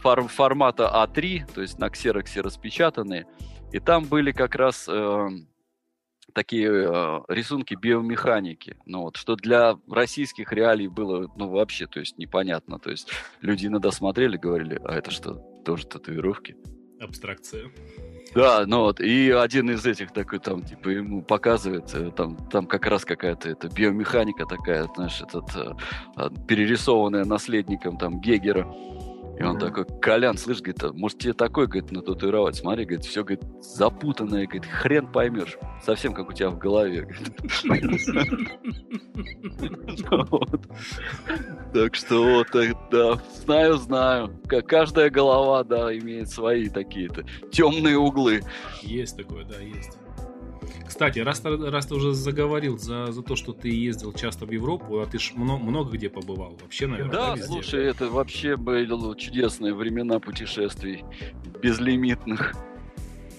[0.03, 3.27] фор- формата А3, то есть на ксероксе распечатанные.
[3.73, 5.29] И там были как раз э,
[6.35, 8.77] такие э, рисунки биомеханики.
[8.87, 12.79] Ну вот, что для российских реалий было, ну, вообще, то есть непонятно.
[12.79, 13.11] То есть
[13.41, 15.35] люди иногда смотрели, говорили, а это что,
[15.65, 16.57] тоже татуировки?
[17.01, 17.71] Абстракция.
[18.35, 22.87] Да, ну вот, и один из этих такой там, типа, ему показывает, там, там как
[22.87, 25.73] раз какая-то это биомеханика такая, знаешь, этот, э,
[26.16, 28.66] э, перерисованная наследником там Гегера.
[29.43, 32.55] И он такой, Колян, слышь, говорит, а может тебе такой, говорит, нататуировать?
[32.55, 35.59] Смотри, говорит, все, говорит, запутанное, говорит, хрен поймешь.
[35.85, 37.09] Совсем как у тебя в голове.
[41.73, 44.41] Так что вот, так, да, знаю, знаю.
[44.47, 48.43] Каждая голова, да, имеет свои такие-то темные углы.
[48.83, 49.99] Есть такое, да, есть.
[50.93, 55.01] Кстати, раз, раз ты уже заговорил за, за то, что ты ездил часто в Европу,
[55.01, 57.47] а ты ж много, много где побывал вообще, наверное, Да, везде?
[57.47, 61.03] слушай, это вообще были чудесные времена путешествий
[61.63, 62.53] безлимитных.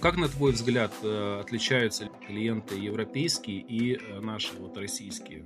[0.01, 5.45] Как, на твой взгляд, э, отличаются клиенты европейские и э, наши вот российские?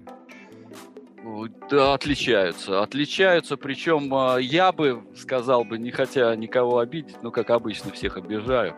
[1.69, 2.81] Да, отличаются.
[2.81, 8.17] Отличаются, причем а, я бы сказал бы, не хотя никого обидеть, ну, как обычно, всех
[8.17, 8.75] обижаю,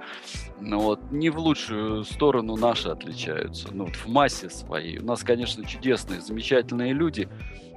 [0.60, 4.98] но вот не в лучшую сторону наши отличаются, ну, вот в массе своей.
[4.98, 7.30] У нас, конечно, чудесные, замечательные люди,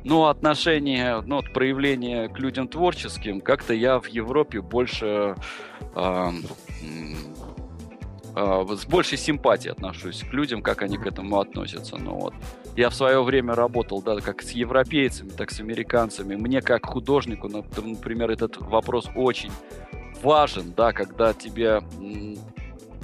[0.04, 5.37] но отношение, ну, вот проявление к людям творческим, как-то я в Европе больше
[5.94, 6.32] а,
[8.35, 11.97] вот с большей симпатией отношусь к людям, как они к этому относятся.
[11.97, 12.35] Ну вот.
[12.77, 16.37] Я в свое время работал, да, как с европейцами, так с американцами.
[16.37, 19.51] Мне как художнику, нап- например, этот вопрос очень
[20.23, 22.37] важен, да, когда тебя, м,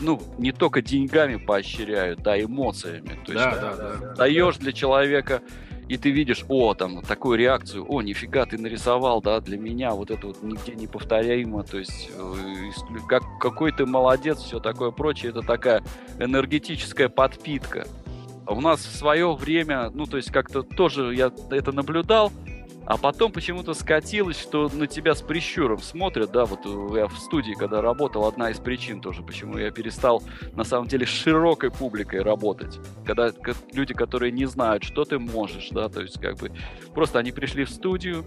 [0.01, 3.19] ну, не только деньгами поощряют, да, эмоциями.
[3.27, 4.15] То есть Да, да, да.
[4.15, 5.43] даешь для человека,
[5.89, 10.11] и ты видишь, о, там, такую реакцию, о, нифига, ты нарисовал, да, для меня вот
[10.11, 15.31] это вот нигде не повторяемо, то есть э, как, какой ты молодец, все такое прочее,
[15.31, 15.83] это такая
[16.19, 17.87] энергетическая подпитка.
[18.45, 22.33] А у нас в свое время, ну, то есть как-то тоже я это наблюдал,
[22.89, 27.19] а потом почему-то скатилось, что на тебя с прищуром смотрят, да, вот э, я в
[27.19, 30.23] студии, когда работал, одна из причин тоже, почему я перестал,
[30.53, 32.81] на самом деле, с широкой публикой работать.
[33.05, 33.31] Когда
[33.75, 36.51] люди, которые не знают, что ты можешь, да, то есть как бы
[36.95, 38.25] просто они пришли в студию,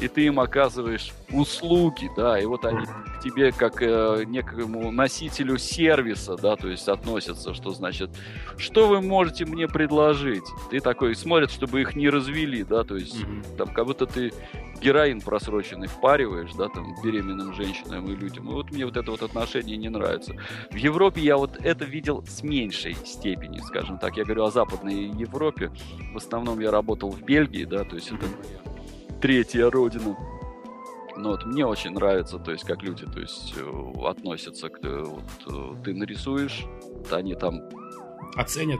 [0.00, 5.58] и ты им оказываешь услуги, да, и вот они к тебе как э, некому носителю
[5.58, 8.10] сервиса, да, то есть относятся, что значит,
[8.58, 10.44] что вы можете мне предложить?
[10.70, 13.42] Ты такой смотрит, чтобы их не развели, да, то есть Мгм.
[13.56, 14.32] там как будто ты
[14.80, 18.48] героин просроченный впариваешь, да, там, беременным женщинам и людям.
[18.50, 20.34] И вот мне вот это вот отношение не нравится.
[20.70, 24.16] В Европе я вот это видел с меньшей степени, скажем так.
[24.16, 25.70] Я говорю о Западной Европе.
[26.12, 28.26] В основном я работал в Бельгии, да, то есть это
[29.26, 30.16] третья родина.
[31.16, 35.02] Но вот мне очень нравится, то есть как люди, то есть э, относятся к э,
[35.04, 36.64] вот э, ты нарисуешь,
[37.10, 37.62] они там
[38.36, 38.78] Оценят.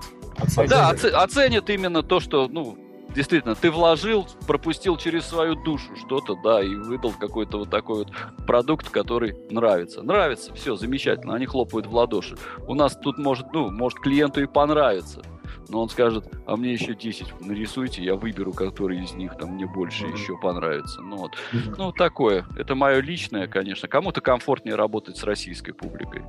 [0.68, 2.78] да, оце- оценят именно то, что, ну,
[3.12, 8.12] действительно, ты вложил, пропустил через свою душу что-то, да, и выдал какой-то вот такой вот
[8.46, 10.02] продукт, который нравится.
[10.04, 12.36] Нравится, все, замечательно, они хлопают в ладоши.
[12.68, 15.22] У нас тут может, ну, может клиенту и понравится,
[15.68, 19.66] но он скажет, а мне еще 10 нарисуйте, я выберу, который из них там мне
[19.66, 21.00] больше еще понравится.
[21.02, 21.32] Ну вот,
[21.76, 23.88] ну такое, это мое личное, конечно.
[23.88, 26.22] Кому-то комфортнее работать с российской публикой.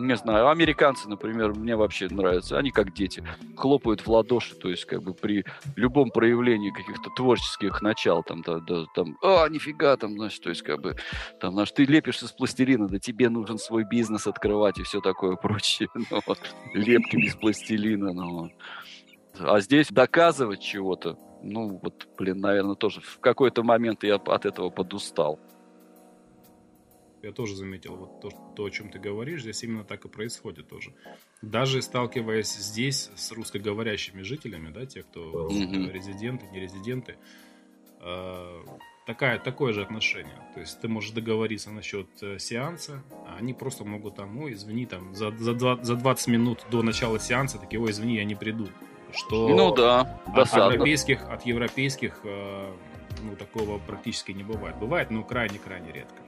[0.00, 2.58] Не знаю, американцы, например, мне вообще нравятся.
[2.58, 3.22] Они как дети,
[3.56, 5.44] хлопают в ладоши, то есть как бы при
[5.76, 10.62] любом проявлении каких-то творческих начал, там, да, да, там, а, нифига, там, значит, то есть
[10.62, 10.96] как бы,
[11.40, 15.36] там, знаешь, ты лепишь из пластилина, да тебе нужен свой бизнес открывать и все такое
[15.36, 15.88] прочее.
[16.10, 16.38] Ну, вот,
[16.74, 18.50] лепки без пластилина, ну.
[19.38, 24.70] А здесь доказывать чего-то, ну, вот, блин, наверное, тоже в какой-то момент я от этого
[24.70, 25.38] подустал.
[27.22, 30.68] Я тоже заметил вот то, то, о чем ты говоришь, здесь именно так и происходит
[30.68, 30.92] тоже.
[31.42, 37.16] Даже сталкиваясь здесь с русскоговорящими жителями, да, те, кто резиденты, не резиденты,
[38.00, 38.62] э,
[39.06, 40.38] такая, такое же отношение.
[40.54, 44.86] То есть ты можешь договориться насчет э, сеанса, а они просто могут там, ой, извини,
[44.86, 48.34] там, за, за, два- за 20 минут до начала сеанса такие, ой, извини, я не
[48.34, 48.68] приду.
[49.12, 50.72] Что Ну да, от досадно.
[50.72, 52.72] европейских, от европейских э,
[53.22, 54.76] ну, такого практически не бывает.
[54.76, 56.19] Бывает, но крайне-крайне редко.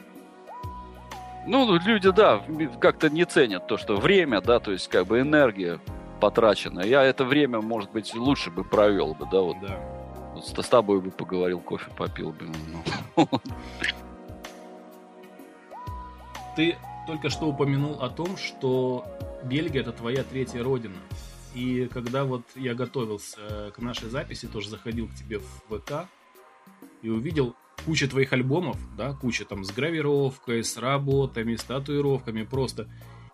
[1.47, 2.43] Ну, люди, да,
[2.81, 5.81] как-то не ценят то, что время, да, то есть как бы энергия
[6.21, 6.81] потрачена.
[6.81, 9.79] Я это время, может быть, лучше бы провел бы, да, вот, Да.
[10.35, 12.49] вот с, с тобой бы поговорил, кофе попил бы.
[13.17, 13.29] ну.
[16.55, 16.77] Ты
[17.07, 19.05] только что упомянул о том, что
[19.43, 20.99] Бельгия это твоя третья родина.
[21.55, 26.07] И когда вот я готовился к нашей записи, тоже заходил к тебе в ВК
[27.03, 32.89] и увидел кучу твоих альбомов, да, куча там с гравировкой, с работами, с татуировками, просто.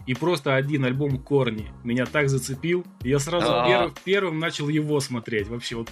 [0.07, 3.68] И просто один альбом Корни меня так зацепил, я сразу А.
[3.68, 5.49] перв- первым начал его смотреть.
[5.49, 5.90] Вообще вот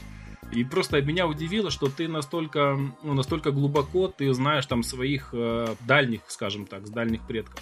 [0.53, 5.75] и просто меня удивило, что ты настолько, ну, настолько глубоко ты знаешь там своих э,
[5.87, 7.61] дальних, скажем так, с дальних предков.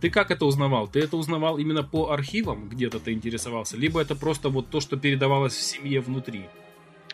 [0.00, 0.88] Ты как это узнавал?
[0.88, 4.96] Ты это узнавал именно по архивам, где-то ты интересовался, либо это просто вот то, что
[4.96, 6.46] передавалось в семье внутри?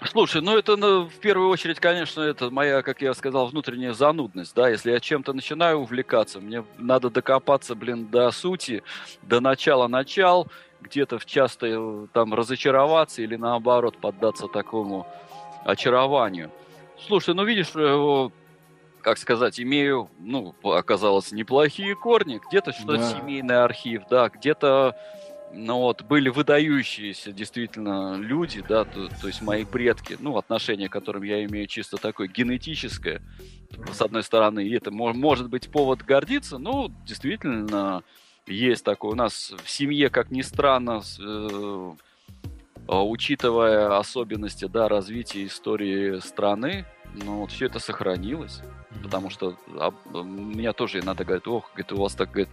[0.04, 4.54] Слушай, ну это ну, в первую очередь, конечно, это моя, как я сказал, внутренняя занудность,
[4.54, 8.82] да, если я чем-то начинаю увлекаться, мне надо докопаться, блин, до сути,
[9.22, 10.48] до начала-начал,
[10.82, 15.06] где-то в часто э, там разочароваться или наоборот поддаться такому
[15.64, 16.50] очарованию.
[17.06, 18.28] Слушай, ну видишь, э,
[19.00, 23.10] как сказать, имею, ну, оказалось, неплохие корни, где-то что-то Да.
[23.10, 24.94] семейный архив, да, где-то
[25.52, 31.22] ну вот, были выдающиеся действительно люди, да, то, то есть мои предки, ну, отношение которым
[31.22, 33.22] я имею чисто такое генетическое,
[33.92, 38.02] с одной стороны, и это мо- может быть повод гордиться, но действительно
[38.46, 39.12] есть такое.
[39.12, 41.92] У нас в семье, как ни странно, э,
[42.88, 46.84] а, учитывая особенности, да, развития истории страны,
[47.24, 48.60] ну, вот все это сохранилось.
[49.02, 49.92] Потому что а,
[50.22, 52.48] меня тоже иногда говорят, ох, говорит, у вас так, говорит,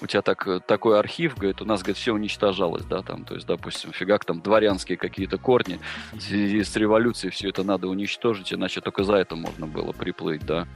[0.00, 3.34] у тебя так, э, такой архив, говорит, у нас, говорит, все уничтожалось, да, там, то
[3.34, 5.80] есть, допустим, фигак там дворянские какие-то корни,
[6.12, 10.44] в связи с революцией все это надо уничтожить, иначе только за это можно было приплыть,
[10.46, 10.66] да.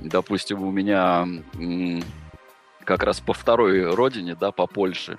[0.00, 2.02] Допустим, у меня м,
[2.84, 5.18] как раз по второй родине, да, по Польше,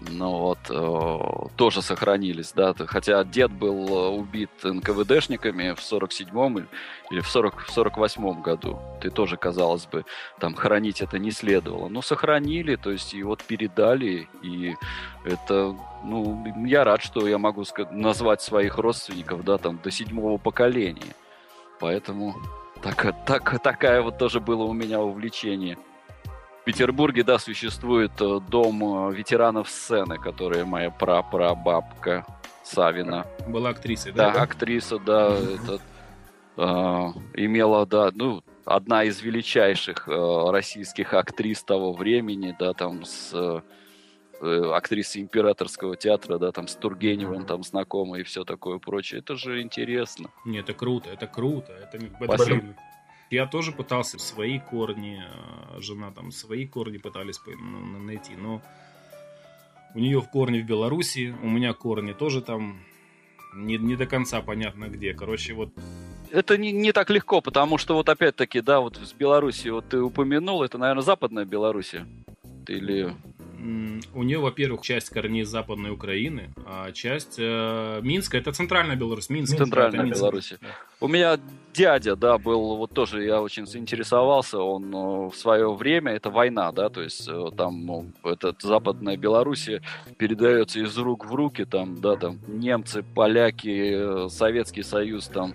[0.00, 6.68] ну вот, э, тоже сохранились, да, хотя дед был э, убит НКВДшниками в 47-м
[7.10, 8.78] или- в 40, в 48-м году.
[9.00, 10.04] Ты тоже, казалось бы,
[10.38, 11.88] там хранить это не следовало.
[11.88, 14.74] Но сохранили, то есть и вот передали, и
[15.24, 15.74] это,
[16.04, 21.14] ну, я рад, что я могу назвать своих родственников, да, там, до седьмого поколения.
[21.80, 22.36] Поэтому
[22.82, 25.78] так, так, такая вот тоже было у меня увлечение.
[26.66, 32.26] В Петербурге, да, существует э, дом э, ветеранов сцены, который моя прапрабабка
[32.64, 34.42] Савина Была актрисой, да, да?
[34.42, 35.80] актриса, да, этот,
[36.56, 36.62] э,
[37.34, 43.60] имела, да, ну, одна из величайших э, российских актрис того времени, да, там с э,
[44.40, 49.20] э, актрисой императорского театра, да, там с Тургеневым там знакома и все такое прочее.
[49.20, 50.30] Это же интересно.
[50.44, 51.70] Не, это круто, это круто.
[51.74, 52.60] Это, это Спасибо.
[52.60, 52.76] блин.
[53.30, 58.62] Я тоже пытался свои корни, э, жена там свои корни пытались ну, на- найти, но
[59.94, 62.78] у нее в корни в Беларуси, у меня корни тоже там
[63.54, 65.14] не, не до конца понятно где.
[65.14, 65.70] Короче, вот
[66.30, 70.00] Это не, не так легко, потому что вот опять-таки, да, вот с Беларуси, вот ты
[70.00, 72.06] упомянул, это, наверное, западная Белоруссия.
[72.64, 73.14] Ты Или
[74.14, 79.56] у нее, во-первых, часть корней Западной Украины, а часть э, Минска, это центральная Беларусь, Минск.
[79.56, 80.20] Центральная Минск.
[80.20, 80.54] Беларусь.
[80.60, 80.68] Да.
[81.00, 81.38] У меня
[81.74, 86.72] дядя, да, был, вот тоже я очень заинтересовался, он э, в свое время, это война,
[86.72, 89.82] да, то есть э, там ну, этот Западная Белоруссия
[90.16, 95.54] передается из рук в руки, там, да, там немцы, поляки, э, Советский Союз, там,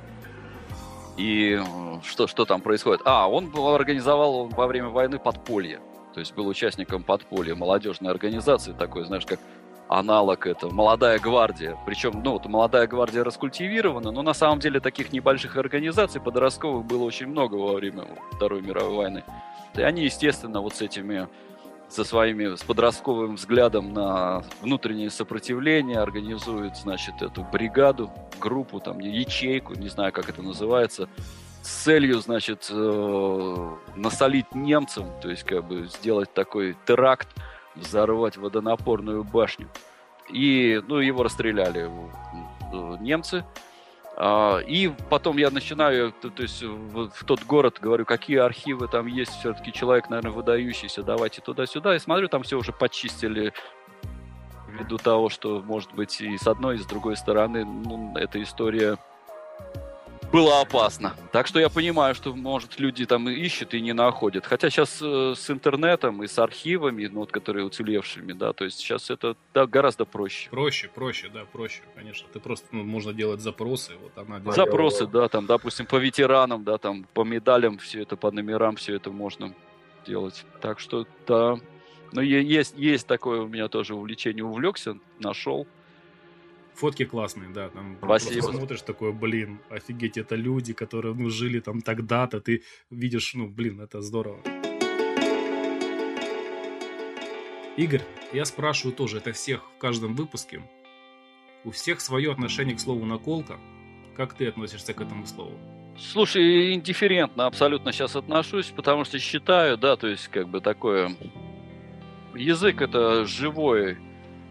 [1.18, 1.60] и
[2.04, 3.02] что, что там происходит?
[3.06, 5.80] А, он организовал во время войны подполье,
[6.14, 9.40] то есть был участником подполья, молодежной организации такой, знаешь, как
[9.88, 11.78] аналог это молодая гвардия.
[11.86, 17.04] Причем, ну, вот молодая гвардия раскультивирована, но на самом деле таких небольших организаций подростковых было
[17.04, 19.24] очень много во время Второй мировой войны.
[19.76, 21.28] И они, естественно, вот с этими
[21.90, 28.10] со своими, с подростковым взглядом на внутреннее сопротивление организуют, значит, эту бригаду,
[28.40, 31.10] группу, там, ячейку, не знаю, как это называется,
[31.62, 37.28] с целью, значит, э, насолить немцам, то есть, как бы, сделать такой теракт,
[37.76, 39.68] взорвать водонапорную башню.
[40.30, 41.90] И, ну, его расстреляли
[43.00, 43.44] немцы.
[44.18, 48.88] А, и потом я начинаю, то, то есть в, в тот город говорю, какие архивы
[48.88, 51.96] там есть, все-таки человек, наверное, выдающийся, давайте туда-сюда.
[51.96, 53.54] И смотрю, там все уже почистили
[54.68, 58.98] ввиду того, что, может быть, и с одной, и с другой стороны, ну, эта история
[60.32, 61.16] была опасна.
[61.32, 64.46] Так что я понимаю, что, может, люди там ищут и не находят.
[64.46, 68.80] Хотя сейчас э, с интернетом и с архивами, ну, вот, которые уцелевшими, да, то есть
[68.80, 70.50] сейчас это да, гораздо проще.
[70.50, 72.28] Проще, проще, да, проще, конечно.
[72.32, 74.56] Ты просто, ну, можно делать запросы, вот она делает.
[74.56, 78.96] Запросы, да, там, допустим, по ветеранам, да, там, по медалям, все это, по номерам, все
[78.96, 79.54] это можно
[80.06, 80.46] делать.
[80.62, 81.58] Так что, да.
[82.14, 85.68] Но есть, есть такое у меня тоже увлечение, увлекся, нашел.
[86.76, 87.70] Фотки классные, да.
[87.70, 88.32] Там Спасибо.
[88.34, 92.42] просто смотришь такое, блин, офигеть, это люди, которые, ну, жили там тогда-то.
[92.42, 94.42] Ты видишь, ну, блин, это здорово.
[97.78, 98.04] Игорь,
[98.34, 100.62] я спрашиваю тоже, это всех в каждом выпуске.
[101.64, 103.60] У всех свое отношение к слову наколка.
[104.16, 105.58] Как ты относишься к этому слову?
[105.98, 111.16] Слушай, индифферентно абсолютно сейчас отношусь, потому что считаю, да, то есть как бы такое...
[112.34, 113.98] Язык это живой,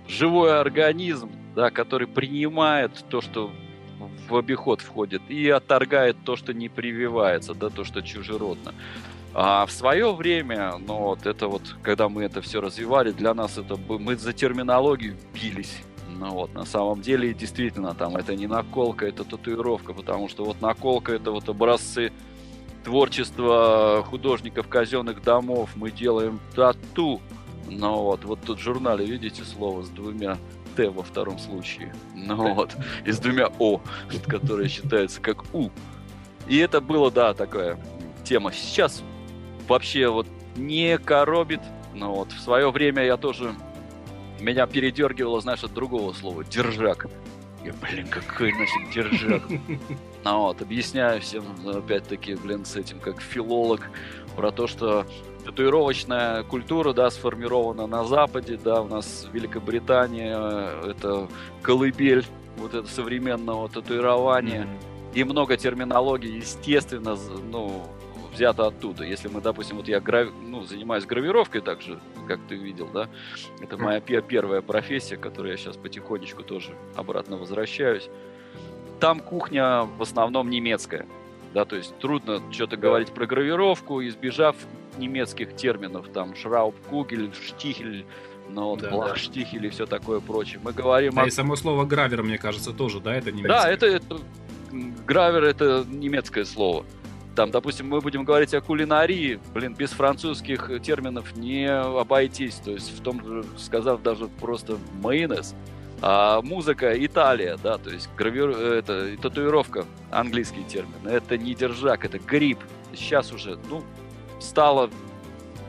[0.07, 3.51] живой организм, да, который принимает то, что
[4.29, 8.75] в обиход входит, и отторгает то, что не прививается, да, то, что чужеродно.
[9.33, 13.59] А в свое время, ну вот это вот, когда мы это все развивали, для нас
[13.59, 15.83] это мы за терминологию бились.
[16.09, 20.61] Ну вот, на самом деле, действительно, там это не наколка, это татуировка, потому что вот
[20.61, 22.13] наколка это вот образцы
[22.85, 25.71] творчества художников казенных домов.
[25.77, 27.21] Мы делаем тату.
[27.69, 30.39] Ну вот, вот тут в журнале, видите, слово с двумя
[30.77, 31.95] Т во втором случае.
[32.15, 33.81] Ну вот, и с двумя О,
[34.27, 35.71] которые считаются как У.
[36.49, 37.79] И это было, да, такая
[38.25, 38.53] тема.
[38.53, 39.03] Сейчас
[39.69, 41.61] вообще вот не коробит.
[41.95, 43.55] Но вот в свое время я тоже...
[44.41, 46.45] Меня передергивало, знаешь, от другого слова.
[46.45, 47.07] Держак.
[47.65, 49.43] Я, блин, какой, значит, держак.
[50.23, 53.91] Ну вот, объясняю всем, опять-таки, блин, с этим, как филолог,
[54.41, 55.05] про то, что
[55.45, 61.29] татуировочная культура, да, сформирована на Западе, да, у нас Великобритания, это
[61.61, 62.25] колыбель
[62.57, 65.13] вот это современного татуирования, mm-hmm.
[65.15, 67.19] и много терминологии, естественно,
[67.51, 67.83] ну,
[68.33, 69.05] взято оттуда.
[69.05, 70.29] Если мы, допустим, вот я грав...
[70.43, 73.11] ну, занимаюсь гравировкой также, как ты видел, да,
[73.61, 78.09] это моя пер- первая профессия, к которой я сейчас потихонечку тоже обратно возвращаюсь.
[79.01, 81.07] Там кухня в основном немецкая,
[81.55, 84.57] да, то есть трудно что-то говорить про гравировку, избежав
[84.99, 88.05] немецких терминов, там Шрауб-Кугель, Штихель,
[88.49, 89.67] ну, вот, да, Блахштихель да.
[89.67, 90.61] и все такое прочее.
[90.63, 91.27] Мы говорим да, о...
[91.27, 93.63] и само слово гравер, мне кажется, тоже, да, это немецкое?
[93.63, 94.21] Да, это, это
[95.07, 96.85] гравер это немецкое слово.
[97.37, 102.57] Там, допустим, мы будем говорить о кулинарии, блин, без французских терминов не обойтись.
[102.57, 105.55] То есть в том же, сказав даже просто майонез,
[106.03, 111.07] а музыка Италия, да, то есть гравюр, это татуировка, английский термин.
[111.07, 112.59] Это не держак, это грипп.
[112.95, 113.83] Сейчас уже, ну,
[114.41, 114.91] стало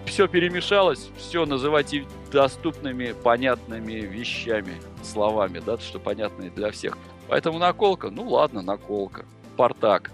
[0.06, 6.98] все перемешалось, все называйте доступными, понятными вещами, словами, да, что понятные для всех.
[7.28, 9.26] Поэтому наколка, ну ладно, наколка.
[9.54, 10.12] Спартак.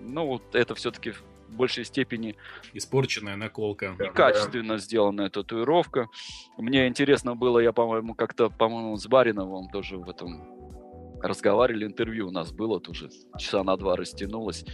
[0.00, 1.14] Ну, это все-таки
[1.52, 2.36] большей степени...
[2.72, 3.96] Испорченная наколка.
[3.98, 6.08] Некачественно сделанная татуировка.
[6.56, 10.60] Мне интересно было, я, по-моему, как-то, по-моему, с Бариновым тоже в этом
[11.22, 14.64] разговаривали, интервью у нас было тоже, часа на два растянулось.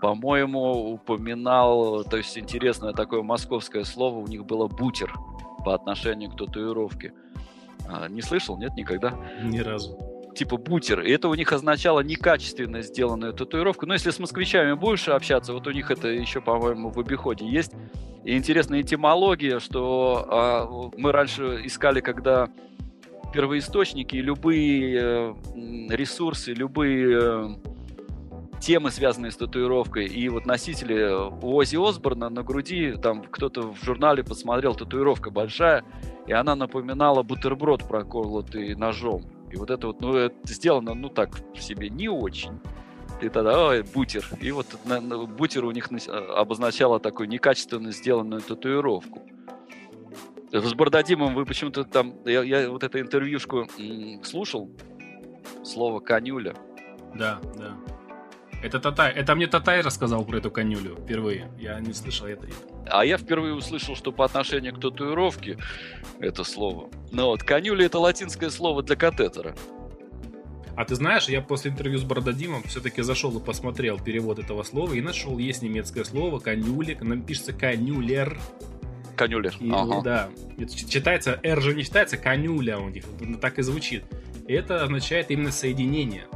[0.00, 5.14] По-моему, упоминал, то есть интересное такое московское слово, у них было бутер
[5.64, 7.12] по отношению к татуировке.
[7.86, 9.14] А, не слышал, нет, никогда?
[9.42, 9.98] Ни разу.
[10.34, 11.00] Типа бутер.
[11.00, 13.86] И это у них означало некачественно сделанную татуировку.
[13.86, 17.72] Но если с москвичами больше общаться, вот у них это еще, по-моему, в обиходе есть.
[18.24, 22.48] И интересная этимология, что а, мы раньше искали, когда
[23.34, 25.34] первоисточники, любые э,
[25.90, 27.48] ресурсы, любые э,
[28.60, 30.06] темы, связанные с татуировкой.
[30.06, 35.30] И вот носители э, у Ози Осборна на груди, там кто-то в журнале посмотрел, татуировка
[35.30, 35.84] большая,
[36.28, 39.24] и она напоминала бутерброд, проколотый ножом.
[39.54, 42.58] И вот это вот, ну, это сделано, ну, так в себе не очень.
[43.20, 44.26] И тогда, ой, бутер.
[44.40, 49.22] И вот на, на, бутер у них обозначало такую некачественно сделанную татуировку.
[50.50, 52.14] С Бардадимом вы почему-то там...
[52.24, 53.68] Я, я вот эту интервьюшку
[54.24, 54.68] слушал.
[55.62, 56.56] Слово «конюля».
[57.14, 57.76] Да, да.
[58.64, 59.12] Это Татай.
[59.12, 61.50] Это мне Татай рассказал про эту конюлю впервые.
[61.58, 62.46] Я не слышал это.
[62.86, 65.58] А я впервые услышал, что по отношению к татуировке
[66.18, 66.88] это слово.
[67.12, 69.54] Ну вот, конюля это латинское слово для катетера.
[70.76, 74.94] А ты знаешь, я после интервью с Бардадимом все-таки зашел и посмотрел перевод этого слова
[74.94, 78.40] и нашел, есть немецкое слово, конюлик, нам пишется конюлер,
[79.14, 79.54] Конюлер.
[79.60, 80.00] И, ага.
[80.02, 80.30] Да.
[80.58, 83.04] Это читается, R же не читается, конюля у них.
[83.42, 84.04] Так и звучит.
[84.48, 86.26] Это означает именно соединение.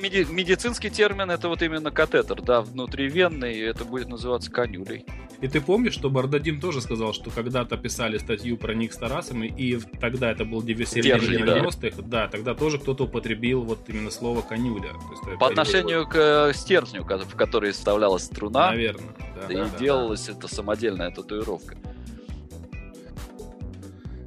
[0.00, 5.04] Меди- медицинский термин это вот именно катетер, да, внутривенный, и это будет называться конюлей.
[5.40, 9.44] И ты помнишь, что Бардадим тоже сказал, что когда-то писали статью про них с Тарасом,
[9.44, 11.58] и тогда это был середина Стержень, да.
[11.58, 12.28] 90-х, да.
[12.28, 14.92] тогда тоже кто-то употребил вот именно слово конюля.
[15.10, 19.52] Есть, это По отношению к э, стержню, в который вставлялась струна, Наверное, да.
[19.52, 19.78] и да, да.
[19.78, 21.76] делалась эта самодельная татуировка.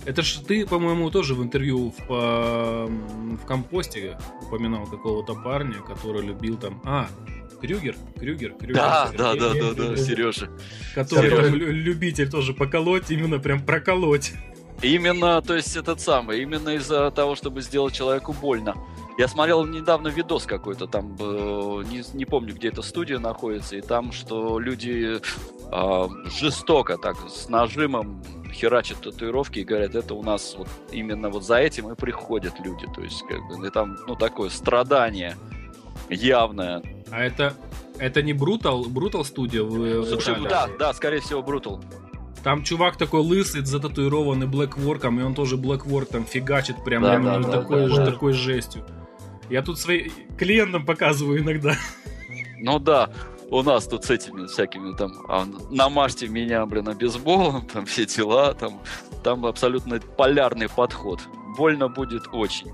[0.09, 6.57] Это ж ты, по-моему, тоже в интервью в, в компосте упоминал какого-то парня, который любил
[6.57, 6.81] там...
[6.83, 7.07] А,
[7.61, 7.95] Крюгер?
[8.17, 8.53] Крюгер?
[8.53, 10.49] Крюгер Да, да, да, да, да, Сережа.
[10.95, 14.33] Который лю- любитель тоже поколоть, именно прям проколоть.
[14.81, 18.75] Именно, то есть этот самый, именно из-за того, чтобы сделать человеку больно.
[19.19, 23.81] Я смотрел недавно видос какой-то, там, э, не, не помню, где эта студия находится, и
[23.81, 26.07] там, что люди э,
[26.39, 31.57] жестоко так, с нажимом херачат татуировки и говорят, это у нас вот именно вот за
[31.57, 32.87] этим и приходят люди.
[32.95, 35.35] То есть, как бы, и там, ну, такое страдание
[36.09, 36.81] явное.
[37.11, 37.55] А это,
[37.97, 39.67] это не Brutal, Brutal студия в,
[39.99, 40.47] в Слушай, Италии?
[40.47, 41.83] да, да, скорее всего, Брутал.
[42.41, 47.39] Там чувак такой лысый, зататуированный блэкворком, и он тоже блэкворк там фигачит прям Да, да,
[47.39, 48.05] да, такой, да, же- да.
[48.11, 48.85] такой жестью.
[49.49, 51.75] Я тут своим клиентам показываю иногда.
[52.59, 53.09] Ну да,
[53.49, 58.53] у нас тут с этими всякими там, а, намажьте меня, блин, обезболом, там все дела,
[58.53, 58.81] там,
[59.23, 61.21] там абсолютно полярный подход.
[61.57, 62.71] Больно будет очень.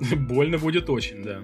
[0.28, 1.40] Больно будет очень, да.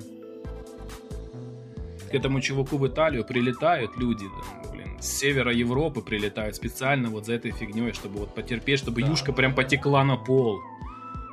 [2.11, 7.27] К этому чуваку в Италию прилетают люди, там, блин, с севера Европы прилетают специально вот
[7.27, 9.09] за этой фигней, чтобы вот потерпеть, чтобы Да.
[9.09, 10.61] юшка прям потекла на пол.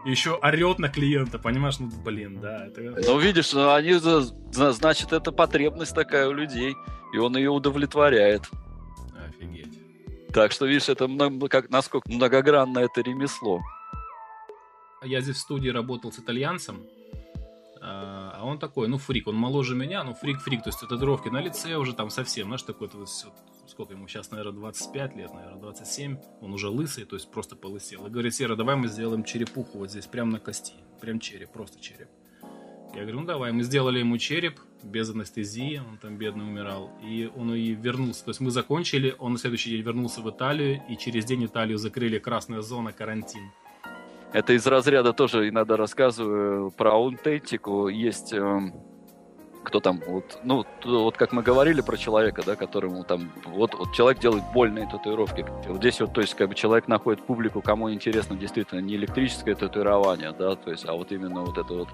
[0.06, 1.80] И еще орет на клиента, понимаешь?
[1.80, 2.68] Ну, блин, да.
[2.68, 2.82] Это...
[2.82, 3.94] Ну, видишь, ну, они,
[4.52, 6.76] значит, это потребность такая у людей,
[7.14, 8.44] и он ее удовлетворяет.
[9.28, 9.80] Офигеть.
[10.34, 13.60] Так что, видишь, это много- как, насколько многогранно это ремесло.
[15.04, 16.84] Я здесь в студии работал с итальянцем,
[17.82, 21.42] а а он такой, ну, фрик, он моложе меня, ну, фрик-фрик, то есть татуировки на
[21.42, 23.34] лице уже там совсем, знаешь, такой, есть, вот
[23.70, 28.06] сколько ему сейчас, наверное, 25 лет, наверное, 27, он уже лысый, то есть просто полысел.
[28.08, 31.80] И говорит, Сера, давай мы сделаем черепуху вот здесь, прям на кости, прям череп, просто
[31.80, 32.10] череп.
[32.94, 37.32] Я говорю, ну давай, мы сделали ему череп без анестезии, он там бедный умирал, и
[37.36, 40.98] он и вернулся, то есть мы закончили, он на следующий день вернулся в Италию, и
[40.98, 43.52] через день Италию закрыли, красная зона, карантин.
[44.32, 47.88] Это из разряда тоже иногда рассказываю про аутентику.
[47.88, 48.74] Есть эм,
[49.64, 53.92] кто там, вот, ну, вот как мы говорили про человека, да, которому там, вот, вот
[53.94, 55.46] человек делает больные татуировки.
[55.68, 59.56] Вот здесь вот, то есть, как бы человек находит публику, кому интересно действительно не электрическое
[59.56, 61.90] татуирование, да, то есть, а вот именно вот это вот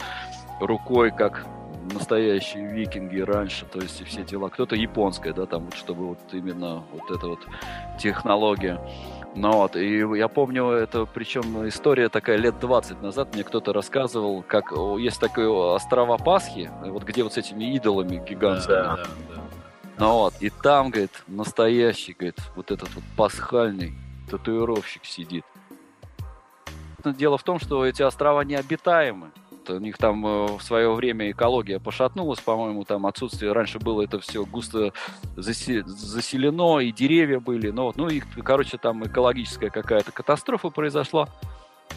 [0.59, 1.45] рукой, как
[1.93, 4.49] настоящие викинги раньше, то есть все дела.
[4.49, 7.39] Кто-то японское, да, там вот, чтобы вот именно вот эта вот
[7.99, 8.79] технология.
[9.35, 14.43] Ну вот, и я помню, это причем история такая лет 20 назад, мне кто-то рассказывал,
[14.47, 18.75] как есть такое острова Пасхи, вот где вот с этими идолами гигантскими.
[18.75, 19.41] Да, да, да.
[19.97, 23.93] Ну вот, и там, говорит, настоящий, говорит, вот этот вот пасхальный
[24.29, 25.43] татуировщик сидит.
[27.03, 29.31] Но Дело в том, что эти острова необитаемы.
[29.69, 33.51] У них там э, в свое время экология пошатнулась, по-моему, там отсутствие.
[33.51, 34.93] Раньше было это все густо
[35.35, 37.69] засе- заселено, и деревья были.
[37.69, 41.29] Вот, ну и, короче, там экологическая какая-то катастрофа произошла.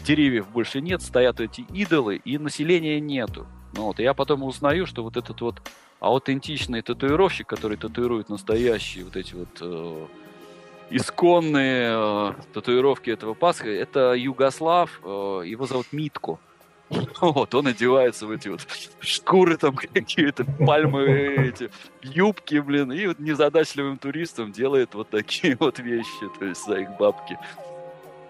[0.05, 3.47] Деревьев больше нет, стоят эти идолы, и населения нету.
[3.75, 5.61] Ну вот, и я потом узнаю, что вот этот вот
[5.99, 10.05] аутентичный татуировщик, который татуирует настоящие вот эти вот э,
[10.89, 16.39] исконные э, татуировки этого Пасха, это Югослав, э, его зовут Митко.
[17.21, 18.65] Вот, он одевается в эти вот
[18.99, 21.69] шкуры там какие-то, пальмы эти,
[22.01, 26.89] юбки, блин, и вот незадачливым туристам делает вот такие вот вещи, то есть за их
[26.97, 27.37] бабки.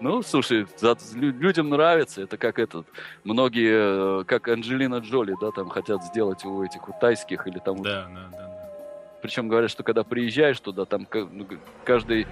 [0.00, 2.86] Ну, слушай, за- лю- людям нравится, это как этот,
[3.24, 7.82] многие, э, как Анджелина Джоли, да, там хотят сделать у этих вот тайских или там
[7.82, 8.70] Да, да, да, да.
[9.22, 11.46] причем говорят, что когда приезжаешь туда, там ну,
[11.84, 12.26] каждый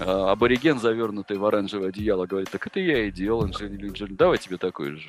[0.00, 4.56] абориген, завернутый в оранжевое одеяло, говорит, так это я и делал, Анджелина Джоли, давай тебе
[4.56, 5.08] такой же.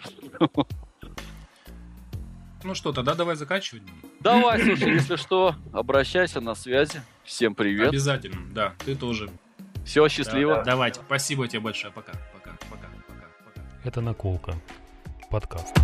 [2.64, 3.82] Ну что, тогда давай заканчивать.
[4.20, 7.02] Давай, слушай, если что, обращайся на связи.
[7.24, 7.90] Всем привет.
[7.90, 9.32] Обязательно, да, ты тоже.
[9.84, 10.58] Все, счастливо.
[10.58, 13.62] Да, Давайте, спасибо тебе большое, пока, пока, пока, пока, пока.
[13.84, 14.54] Это наколка.
[15.32, 15.76] Подкаст.